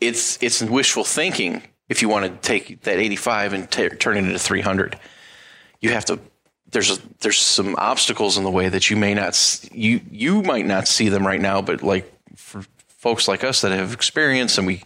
it's 0.00 0.42
it's 0.42 0.62
wishful 0.62 1.04
thinking 1.04 1.62
if 1.88 2.02
you 2.02 2.08
want 2.08 2.24
to 2.24 2.48
take 2.48 2.82
that 2.82 2.98
eighty 2.98 3.16
five 3.16 3.52
and 3.52 3.70
t- 3.70 3.88
turn 3.88 4.16
it 4.16 4.24
into 4.24 4.38
three 4.38 4.60
hundred. 4.60 4.98
You 5.80 5.90
have 5.90 6.04
to. 6.06 6.18
There's 6.68 6.98
a, 6.98 7.00
there's 7.20 7.38
some 7.38 7.76
obstacles 7.78 8.36
in 8.36 8.42
the 8.42 8.50
way 8.50 8.68
that 8.68 8.90
you 8.90 8.96
may 8.96 9.14
not 9.14 9.68
you 9.70 10.00
you 10.10 10.42
might 10.42 10.66
not 10.66 10.88
see 10.88 11.08
them 11.08 11.24
right 11.24 11.40
now, 11.40 11.62
but 11.62 11.80
like 11.82 12.12
for 12.34 12.64
folks 12.96 13.28
like 13.28 13.44
us 13.44 13.60
that 13.60 13.72
have 13.72 13.92
experience 13.92 14.58
and 14.58 14.66
we 14.66 14.82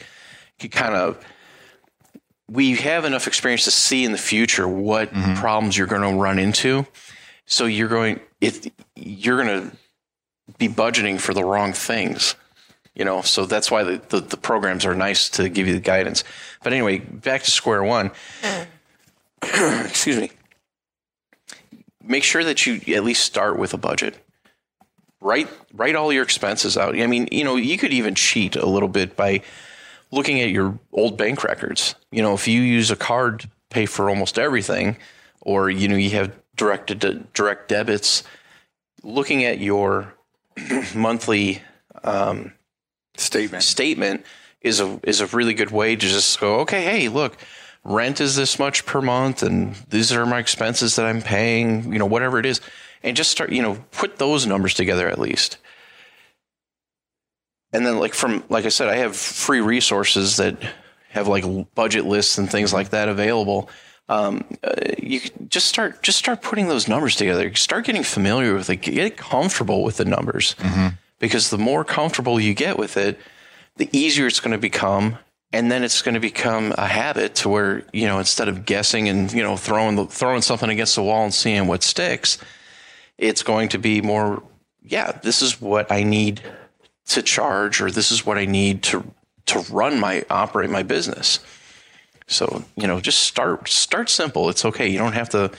can 0.58 0.70
kind 0.70 0.94
of 0.94 1.24
we 2.50 2.74
have 2.76 3.04
enough 3.04 3.26
experience 3.26 3.64
to 3.64 3.70
see 3.70 4.04
in 4.04 4.12
the 4.12 4.18
future 4.18 4.66
what 4.66 5.12
mm-hmm. 5.12 5.34
problems 5.34 5.78
you're 5.78 5.86
going 5.86 6.02
to 6.02 6.20
run 6.20 6.38
into. 6.38 6.84
So 7.46 7.66
you're 7.66 7.88
going 7.88 8.20
if 8.40 8.66
you're 8.96 9.42
going 9.42 9.70
to 9.70 9.76
be 10.58 10.68
budgeting 10.68 11.20
for 11.20 11.32
the 11.32 11.44
wrong 11.44 11.72
things. 11.72 12.34
You 12.94 13.04
know, 13.04 13.22
so 13.22 13.46
that's 13.46 13.70
why 13.70 13.84
the, 13.84 14.02
the, 14.08 14.20
the 14.20 14.36
programs 14.36 14.84
are 14.84 14.94
nice 14.94 15.28
to 15.30 15.48
give 15.48 15.68
you 15.68 15.74
the 15.74 15.80
guidance. 15.80 16.24
But 16.62 16.72
anyway, 16.72 16.98
back 16.98 17.44
to 17.44 17.50
square 17.50 17.84
one. 17.84 18.10
Mm. 18.42 18.66
Excuse 19.88 20.18
me. 20.18 20.32
Make 22.02 22.24
sure 22.24 22.42
that 22.42 22.66
you 22.66 22.94
at 22.94 23.04
least 23.04 23.24
start 23.24 23.58
with 23.58 23.72
a 23.72 23.78
budget. 23.78 24.18
Write 25.20 25.48
write 25.74 25.96
all 25.96 26.12
your 26.12 26.22
expenses 26.22 26.76
out. 26.76 26.98
I 26.98 27.06
mean, 27.06 27.28
you 27.30 27.44
know, 27.44 27.56
you 27.56 27.76
could 27.76 27.92
even 27.92 28.14
cheat 28.14 28.56
a 28.56 28.66
little 28.66 28.88
bit 28.88 29.16
by 29.16 29.42
looking 30.10 30.40
at 30.40 30.50
your 30.50 30.78
old 30.92 31.16
bank 31.16 31.44
records. 31.44 31.94
You 32.10 32.22
know, 32.22 32.34
if 32.34 32.48
you 32.48 32.60
use 32.60 32.90
a 32.90 32.96
card 32.96 33.40
to 33.40 33.50
pay 33.68 33.86
for 33.86 34.08
almost 34.08 34.38
everything, 34.38 34.96
or 35.42 35.70
you 35.70 35.88
know, 35.88 35.96
you 35.96 36.10
have 36.10 36.32
directed 36.56 37.32
direct 37.32 37.68
debits, 37.68 38.22
looking 39.02 39.44
at 39.44 39.58
your 39.60 40.14
monthly 40.94 41.62
um, 42.02 42.52
Statement. 43.16 43.62
statement 43.62 44.26
is 44.62 44.80
a 44.80 44.98
is 45.02 45.20
a 45.20 45.26
really 45.26 45.54
good 45.54 45.70
way 45.70 45.96
to 45.96 46.06
just 46.06 46.40
go, 46.40 46.60
okay, 46.60 46.82
hey, 46.82 47.08
look, 47.08 47.36
rent 47.84 48.20
is 48.20 48.36
this 48.36 48.58
much 48.58 48.86
per 48.86 49.02
month, 49.02 49.42
and 49.42 49.74
these 49.88 50.12
are 50.12 50.24
my 50.26 50.38
expenses 50.38 50.96
that 50.96 51.06
I'm 51.06 51.22
paying, 51.22 51.92
you 51.92 51.98
know, 51.98 52.06
whatever 52.06 52.38
it 52.38 52.46
is, 52.46 52.60
and 53.02 53.16
just 53.16 53.30
start, 53.30 53.52
you 53.52 53.62
know, 53.62 53.78
put 53.92 54.18
those 54.18 54.46
numbers 54.46 54.74
together 54.74 55.08
at 55.08 55.18
least. 55.18 55.58
And 57.72 57.86
then, 57.86 57.98
like 57.98 58.14
from 58.14 58.42
like 58.48 58.64
I 58.64 58.68
said, 58.68 58.88
I 58.88 58.96
have 58.96 59.16
free 59.16 59.60
resources 59.60 60.36
that 60.38 60.56
have 61.10 61.28
like 61.28 61.44
budget 61.74 62.04
lists 62.04 62.38
and 62.38 62.50
things 62.50 62.72
like 62.72 62.90
that 62.90 63.08
available. 63.08 63.68
Um, 64.08 64.44
uh, 64.64 64.72
you 64.98 65.20
just 65.48 65.66
start 65.68 66.02
just 66.02 66.18
start 66.18 66.42
putting 66.42 66.66
those 66.68 66.88
numbers 66.88 67.14
together. 67.14 67.54
Start 67.54 67.84
getting 67.84 68.02
familiar 68.02 68.54
with 68.54 68.68
it. 68.70 68.76
Get 68.76 69.16
comfortable 69.16 69.84
with 69.84 69.98
the 69.98 70.04
numbers 70.04 70.56
because 71.20 71.50
the 71.50 71.58
more 71.58 71.84
comfortable 71.84 72.40
you 72.40 72.54
get 72.54 72.76
with 72.76 72.96
it, 72.96 73.20
the 73.76 73.88
easier 73.92 74.26
it's 74.26 74.40
going 74.40 74.52
to 74.52 74.58
become. 74.58 75.18
And 75.52 75.70
then 75.70 75.82
it's 75.82 76.00
going 76.02 76.14
to 76.14 76.20
become 76.20 76.72
a 76.78 76.86
habit 76.86 77.34
to 77.36 77.48
where, 77.48 77.82
you 77.92 78.06
know, 78.06 78.20
instead 78.20 78.46
of 78.48 78.64
guessing 78.64 79.08
and, 79.08 79.32
you 79.32 79.42
know, 79.42 79.56
throwing, 79.56 79.96
the, 79.96 80.06
throwing 80.06 80.42
something 80.42 80.70
against 80.70 80.94
the 80.94 81.02
wall 81.02 81.24
and 81.24 81.34
seeing 81.34 81.66
what 81.66 81.82
sticks, 81.82 82.38
it's 83.20 83.44
going 83.44 83.68
to 83.68 83.78
be 83.78 84.00
more, 84.00 84.42
yeah, 84.82 85.12
this 85.22 85.42
is 85.42 85.60
what 85.60 85.92
I 85.92 86.02
need 86.02 86.40
to 87.06 87.22
charge 87.22 87.80
or 87.80 87.90
this 87.92 88.10
is 88.10 88.26
what 88.26 88.38
I 88.38 88.46
need 88.46 88.82
to, 88.84 89.04
to 89.46 89.60
run 89.70 90.00
my, 90.00 90.24
operate 90.28 90.70
my 90.70 90.82
business. 90.82 91.38
So, 92.26 92.64
you 92.76 92.86
know, 92.86 93.00
just 93.00 93.20
start, 93.20 93.68
start 93.68 94.08
simple. 94.08 94.48
It's 94.48 94.64
okay. 94.64 94.88
You 94.88 94.98
don't 94.98 95.12
have 95.12 95.28
to, 95.30 95.52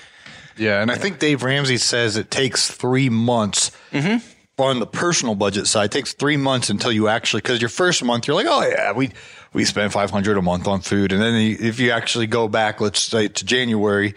Yeah, 0.57 0.81
and 0.81 0.91
I 0.91 0.95
think 0.95 1.19
Dave 1.19 1.43
Ramsey 1.43 1.77
says 1.77 2.17
it 2.17 2.29
takes 2.29 2.69
three 2.69 3.09
months 3.09 3.71
mm-hmm. 3.91 4.17
on 4.61 4.79
the 4.79 4.85
personal 4.85 5.35
budget 5.35 5.67
side. 5.67 5.85
It 5.85 5.91
takes 5.91 6.13
three 6.13 6.37
months 6.37 6.69
until 6.69 6.91
you 6.91 7.07
actually 7.07 7.41
because 7.41 7.61
your 7.61 7.69
first 7.69 8.03
month 8.03 8.27
you're 8.27 8.35
like, 8.35 8.47
oh 8.49 8.61
yeah, 8.61 8.91
we 8.91 9.11
we 9.53 9.65
spend 9.65 9.91
five 9.91 10.11
hundred 10.11 10.37
a 10.37 10.41
month 10.41 10.67
on 10.67 10.81
food, 10.81 11.13
and 11.13 11.21
then 11.21 11.35
if 11.35 11.79
you 11.79 11.91
actually 11.91 12.27
go 12.27 12.47
back, 12.47 12.81
let's 12.81 13.01
say 13.01 13.27
to 13.27 13.45
January. 13.45 14.13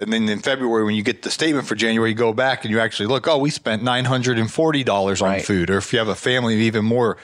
And 0.00 0.12
then 0.12 0.28
in 0.28 0.40
February, 0.40 0.84
when 0.84 0.94
you 0.94 1.02
get 1.02 1.22
the 1.22 1.30
statement 1.30 1.66
for 1.66 1.74
January, 1.74 2.10
you 2.10 2.16
go 2.16 2.32
back 2.32 2.64
and 2.64 2.72
you 2.72 2.80
actually 2.80 3.06
look, 3.06 3.28
oh, 3.28 3.38
we 3.38 3.50
spent 3.50 3.82
$940 3.82 5.22
on 5.22 5.28
Right. 5.28 5.44
food. 5.44 5.68
Or 5.70 5.76
if 5.78 5.92
you 5.92 5.98
have 5.98 6.08
a 6.08 6.14
family, 6.14 6.56
even 6.62 6.84
more. 6.84 7.16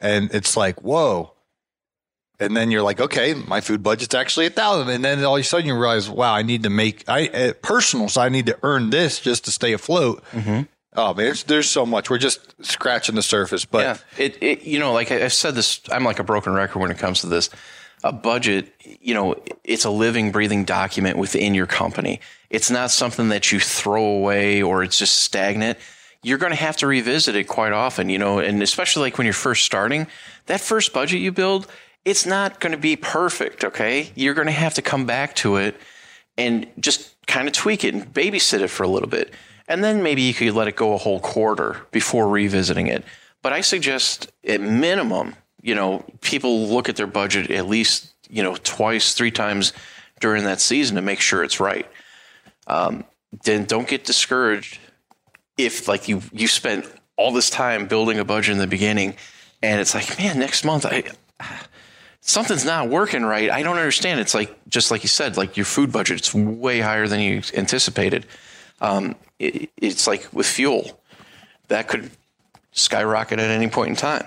And 0.00 0.32
it's 0.32 0.56
like, 0.56 0.80
whoa. 0.82 1.32
And 2.38 2.56
then 2.56 2.70
you're 2.70 2.82
like, 2.82 3.00
okay, 3.00 3.34
my 3.34 3.60
food 3.60 3.82
budget's 3.82 4.14
actually 4.14 4.46
a 4.46 4.50
thousand. 4.50 4.88
And 4.88 5.04
then 5.04 5.22
all 5.24 5.36
of 5.36 5.40
a 5.40 5.44
sudden 5.44 5.66
you 5.66 5.74
realize, 5.74 6.08
wow, 6.08 6.32
I 6.34 6.42
need 6.42 6.62
to 6.62 6.70
make 6.70 7.04
I 7.08 7.28
uh, 7.28 7.52
personal, 7.60 8.08
so 8.08 8.22
I 8.22 8.30
need 8.30 8.46
to 8.46 8.58
earn 8.62 8.88
this 8.90 9.20
just 9.20 9.44
to 9.44 9.50
stay 9.50 9.72
afloat. 9.74 10.24
Oh 10.96 11.14
man, 11.14 11.16
there's, 11.16 11.42
there's 11.44 11.68
so 11.70 11.84
much. 11.84 12.08
We're 12.10 12.18
just 12.18 12.40
scratching 12.64 13.14
the 13.14 13.22
surface, 13.22 13.64
but 13.66 13.80
yeah, 14.18 14.24
it, 14.24 14.42
it 14.42 14.62
you 14.62 14.78
know, 14.78 14.92
like 14.92 15.12
I- 15.12 15.24
I've 15.24 15.32
said 15.34 15.54
this, 15.54 15.80
I'm 15.92 16.02
like 16.02 16.18
a 16.18 16.24
broken 16.24 16.52
record 16.54 16.80
when 16.80 16.90
it 16.90 16.98
comes 16.98 17.20
to 17.20 17.26
this. 17.26 17.50
A 18.02 18.12
budget, 18.12 18.72
you 19.00 19.12
know, 19.12 19.36
it's 19.62 19.84
a 19.84 19.90
living, 19.90 20.32
breathing 20.32 20.64
document 20.64 21.18
within 21.18 21.54
your 21.54 21.66
company. 21.66 22.20
It's 22.48 22.70
not 22.70 22.90
something 22.90 23.28
that 23.28 23.52
you 23.52 23.60
throw 23.60 24.02
away 24.02 24.62
or 24.62 24.82
it's 24.82 24.98
just 24.98 25.18
stagnant. 25.22 25.78
You're 26.22 26.38
going 26.38 26.52
to 26.52 26.56
have 26.56 26.76
to 26.78 26.86
revisit 26.86 27.36
it 27.36 27.44
quite 27.44 27.72
often, 27.72 28.08
you 28.08 28.18
know, 28.18 28.38
and 28.38 28.62
especially 28.62 29.02
like 29.02 29.18
when 29.18 29.26
you're 29.26 29.34
first 29.34 29.64
starting, 29.64 30.06
that 30.46 30.60
first 30.60 30.92
budget 30.92 31.20
you 31.20 31.32
build, 31.32 31.66
it's 32.04 32.24
not 32.24 32.60
going 32.60 32.72
to 32.72 32.78
be 32.78 32.96
perfect. 32.96 33.64
Okay. 33.64 34.10
You're 34.14 34.34
going 34.34 34.46
to 34.46 34.52
have 34.52 34.74
to 34.74 34.82
come 34.82 35.06
back 35.06 35.34
to 35.36 35.56
it 35.56 35.76
and 36.38 36.66
just 36.78 37.14
kind 37.26 37.46
of 37.48 37.54
tweak 37.54 37.84
it 37.84 37.94
and 37.94 38.12
babysit 38.12 38.60
it 38.60 38.68
for 38.68 38.82
a 38.82 38.88
little 38.88 39.08
bit. 39.08 39.32
And 39.68 39.84
then 39.84 40.02
maybe 40.02 40.22
you 40.22 40.34
could 40.34 40.54
let 40.54 40.68
it 40.68 40.74
go 40.76 40.94
a 40.94 40.98
whole 40.98 41.20
quarter 41.20 41.86
before 41.92 42.28
revisiting 42.28 42.88
it. 42.88 43.04
But 43.42 43.52
I 43.52 43.60
suggest 43.60 44.32
at 44.44 44.60
minimum, 44.60 45.36
you 45.62 45.74
know, 45.74 46.04
people 46.20 46.66
look 46.68 46.88
at 46.88 46.96
their 46.96 47.06
budget 47.06 47.50
at 47.50 47.66
least, 47.66 48.12
you 48.28 48.42
know, 48.42 48.56
twice, 48.56 49.14
three 49.14 49.30
times 49.30 49.72
during 50.20 50.44
that 50.44 50.60
season 50.60 50.96
to 50.96 51.02
make 51.02 51.20
sure 51.20 51.42
it's 51.42 51.60
right. 51.60 51.86
Um, 52.66 53.04
then 53.44 53.64
don't 53.64 53.88
get 53.88 54.04
discouraged 54.04 54.78
if 55.56 55.88
like 55.88 56.08
you 56.08 56.22
you 56.32 56.48
spent 56.48 56.90
all 57.16 57.32
this 57.32 57.50
time 57.50 57.86
building 57.86 58.18
a 58.18 58.24
budget 58.24 58.52
in 58.52 58.58
the 58.58 58.66
beginning 58.66 59.16
and 59.62 59.80
it's 59.80 59.94
like, 59.94 60.18
man, 60.18 60.38
next 60.38 60.64
month 60.64 60.86
I 60.86 61.04
something's 62.20 62.64
not 62.64 62.88
working 62.88 63.22
right. 63.22 63.50
I 63.50 63.62
don't 63.62 63.76
understand. 63.76 64.20
It's 64.20 64.34
like 64.34 64.56
just 64.68 64.90
like 64.90 65.02
you 65.02 65.08
said, 65.08 65.36
like 65.36 65.56
your 65.56 65.66
food 65.66 65.92
budget, 65.92 66.18
it's 66.18 66.34
way 66.34 66.80
higher 66.80 67.06
than 67.06 67.20
you 67.20 67.42
anticipated. 67.54 68.26
Um, 68.80 69.16
it, 69.38 69.70
it's 69.76 70.06
like 70.06 70.28
with 70.32 70.46
fuel, 70.46 71.00
that 71.68 71.88
could 71.88 72.10
skyrocket 72.72 73.38
at 73.38 73.50
any 73.50 73.68
point 73.68 73.90
in 73.90 73.96
time. 73.96 74.26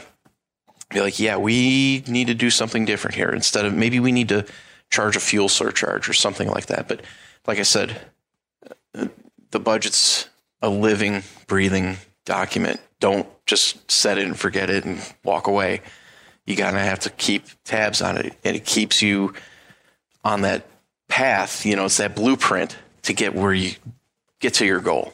Be 0.94 1.02
like, 1.02 1.20
yeah, 1.20 1.38
we 1.38 2.04
need 2.08 2.28
to 2.28 2.34
do 2.36 2.50
something 2.50 2.86
different 2.86 3.16
here. 3.16 3.30
Instead 3.30 3.66
of 3.66 3.74
maybe 3.74 4.00
we 4.00 4.12
need 4.12 4.30
to 4.30 4.46
charge 4.90 5.16
a 5.16 5.20
fuel 5.20 5.50
surcharge 5.50 6.08
or 6.08 6.14
something 6.14 6.48
like 6.48 6.68
that. 6.68 6.88
But 6.88 7.02
like 7.48 7.58
I 7.60 7.64
said, 7.64 8.00
the 8.94 9.60
budget's 9.60 10.30
a 10.62 10.70
living, 10.70 11.24
breathing 11.48 11.98
document. 12.26 12.80
Don't 13.00 13.28
just 13.46 13.90
set 13.92 14.18
it 14.18 14.26
and 14.26 14.38
forget 14.38 14.70
it 14.70 14.86
and 14.86 15.02
walk 15.24 15.48
away. 15.48 15.82
You 16.46 16.56
gotta 16.56 16.80
have 16.80 17.00
to 17.02 17.10
keep 17.10 17.48
tabs 17.64 18.02
on 18.02 18.18
it, 18.18 18.38
and 18.44 18.56
it 18.56 18.66
keeps 18.66 19.02
you 19.02 19.34
on 20.24 20.42
that 20.42 20.66
path. 21.08 21.66
You 21.66 21.76
know, 21.76 21.86
it's 21.86 21.98
that 21.98 22.16
blueprint 22.16 22.78
to 23.04 23.14
get 23.14 23.34
where 23.34 23.54
you 23.54 23.74
get 24.40 24.54
to 24.56 24.66
your 24.66 24.80
goal. 24.80 25.14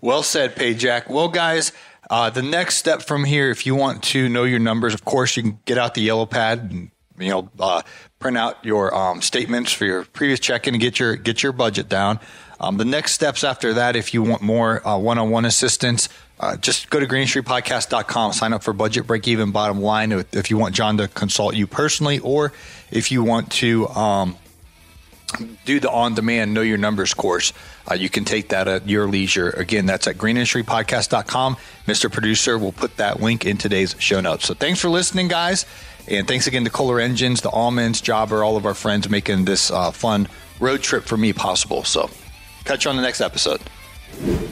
Well 0.00 0.22
said, 0.22 0.56
Pajak. 0.56 1.08
Well, 1.08 1.28
guys, 1.28 1.72
uh, 2.10 2.28
the 2.28 2.42
next 2.42 2.76
step 2.76 3.02
from 3.02 3.24
here, 3.24 3.50
if 3.50 3.64
you 3.64 3.76
want 3.76 4.02
to 4.02 4.28
know 4.28 4.42
your 4.42 4.58
numbers, 4.58 4.94
of 4.94 5.04
course, 5.04 5.36
you 5.36 5.44
can 5.44 5.60
get 5.64 5.78
out 5.78 5.94
the 5.94 6.02
yellow 6.02 6.26
pad 6.26 6.58
and 6.70 6.90
you 7.18 7.30
know 7.30 7.48
uh, 7.60 7.82
print 8.18 8.36
out 8.36 8.64
your 8.64 8.94
um, 8.94 9.22
statements 9.22 9.72
for 9.72 9.84
your 9.84 10.04
previous 10.04 10.40
check-in 10.40 10.74
and 10.74 10.80
get 10.80 10.98
your 10.98 11.14
get 11.14 11.42
your 11.42 11.52
budget 11.52 11.88
down. 11.88 12.18
Um, 12.58 12.76
the 12.76 12.84
next 12.84 13.12
steps 13.12 13.44
after 13.44 13.74
that, 13.74 13.96
if 13.96 14.12
you 14.12 14.22
want 14.22 14.42
more 14.42 14.86
uh, 14.86 14.98
one-on-one 14.98 15.46
assistance, 15.46 16.10
uh, 16.40 16.56
just 16.56 16.90
go 16.90 17.00
to 17.00 17.06
greenstreetpodcast.com, 17.06 18.32
sign 18.34 18.52
up 18.52 18.62
for 18.62 18.74
budget 18.74 19.06
break 19.06 19.26
even 19.28 19.50
bottom 19.50 19.80
line 19.80 20.12
if, 20.12 20.50
you 20.50 20.58
want 20.58 20.74
John 20.74 20.98
to 20.98 21.08
consult 21.08 21.54
you 21.54 21.66
personally, 21.66 22.18
or 22.18 22.52
if 22.90 23.10
you 23.10 23.22
want 23.22 23.50
to 23.52 23.88
um, 23.88 24.36
do 25.64 25.80
the 25.80 25.90
on 25.90 26.14
demand 26.14 26.52
know 26.52 26.60
your 26.60 26.76
numbers 26.76 27.14
course. 27.14 27.52
Uh, 27.88 27.94
you 27.94 28.08
can 28.08 28.24
take 28.24 28.48
that 28.50 28.68
at 28.68 28.88
your 28.88 29.06
leisure. 29.06 29.50
Again, 29.50 29.86
that's 29.86 30.06
at 30.06 30.16
greenindustrypodcast.com. 30.16 31.56
Mr. 31.86 32.10
Producer 32.10 32.58
will 32.58 32.72
put 32.72 32.96
that 32.96 33.20
link 33.20 33.44
in 33.44 33.56
today's 33.56 33.94
show 33.98 34.20
notes. 34.20 34.46
So 34.46 34.54
thanks 34.54 34.80
for 34.80 34.88
listening, 34.88 35.28
guys. 35.28 35.66
And 36.08 36.26
thanks 36.26 36.46
again 36.46 36.64
to 36.64 36.70
Kohler 36.70 37.00
Engines, 37.00 37.40
the 37.40 37.50
Almonds, 37.50 38.00
Jobber, 38.00 38.44
all 38.44 38.56
of 38.56 38.66
our 38.66 38.74
friends 38.74 39.08
making 39.08 39.44
this 39.44 39.70
uh, 39.70 39.90
fun 39.90 40.28
road 40.58 40.82
trip 40.82 41.04
for 41.04 41.16
me 41.16 41.32
possible. 41.32 41.84
So 41.84 42.10
catch 42.64 42.84
you 42.84 42.90
on 42.90 42.96
the 42.96 43.02
next 43.02 43.20
episode. 43.20 43.60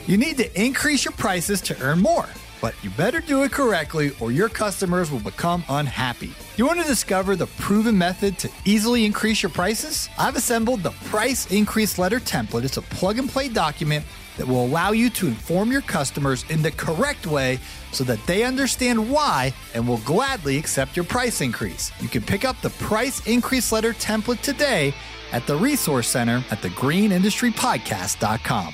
You 0.07 0.17
need 0.17 0.37
to 0.37 0.61
increase 0.61 1.05
your 1.05 1.11
prices 1.13 1.61
to 1.61 1.81
earn 1.81 1.99
more. 1.99 2.27
But 2.61 2.75
you 2.83 2.89
better 2.91 3.21
do 3.21 3.43
it 3.43 3.51
correctly 3.51 4.11
or 4.19 4.31
your 4.31 4.49
customers 4.49 5.11
will 5.11 5.19
become 5.19 5.63
unhappy. 5.69 6.31
You 6.57 6.65
want 6.65 6.81
to 6.81 6.87
discover 6.87 7.35
the 7.35 7.47
proven 7.47 7.97
method 7.97 8.37
to 8.39 8.49
easily 8.65 9.05
increase 9.05 9.43
your 9.43 9.51
prices? 9.51 10.09
I've 10.17 10.35
assembled 10.35 10.83
the 10.83 10.91
Price 11.05 11.49
Increase 11.51 11.97
Letter 11.97 12.19
template. 12.19 12.63
It's 12.63 12.77
a 12.77 12.81
plug 12.81 13.19
and 13.19 13.29
play 13.29 13.49
document 13.49 14.05
that 14.37 14.47
will 14.47 14.65
allow 14.65 14.91
you 14.91 15.09
to 15.09 15.27
inform 15.27 15.71
your 15.71 15.81
customers 15.81 16.45
in 16.49 16.61
the 16.61 16.71
correct 16.71 17.27
way 17.27 17.59
so 17.91 18.03
that 18.05 18.25
they 18.25 18.43
understand 18.43 19.09
why 19.09 19.53
and 19.73 19.87
will 19.87 19.97
gladly 19.99 20.57
accept 20.57 20.95
your 20.95 21.05
price 21.05 21.41
increase. 21.41 21.91
You 21.99 22.07
can 22.07 22.21
pick 22.21 22.45
up 22.45 22.59
the 22.61 22.69
Price 22.71 23.25
Increase 23.27 23.71
Letter 23.71 23.93
template 23.93 24.41
today 24.41 24.93
at 25.31 25.45
the 25.45 25.55
Resource 25.55 26.07
Center 26.07 26.43
at 26.51 26.61
thegreenindustrypodcast.com. 26.61 28.73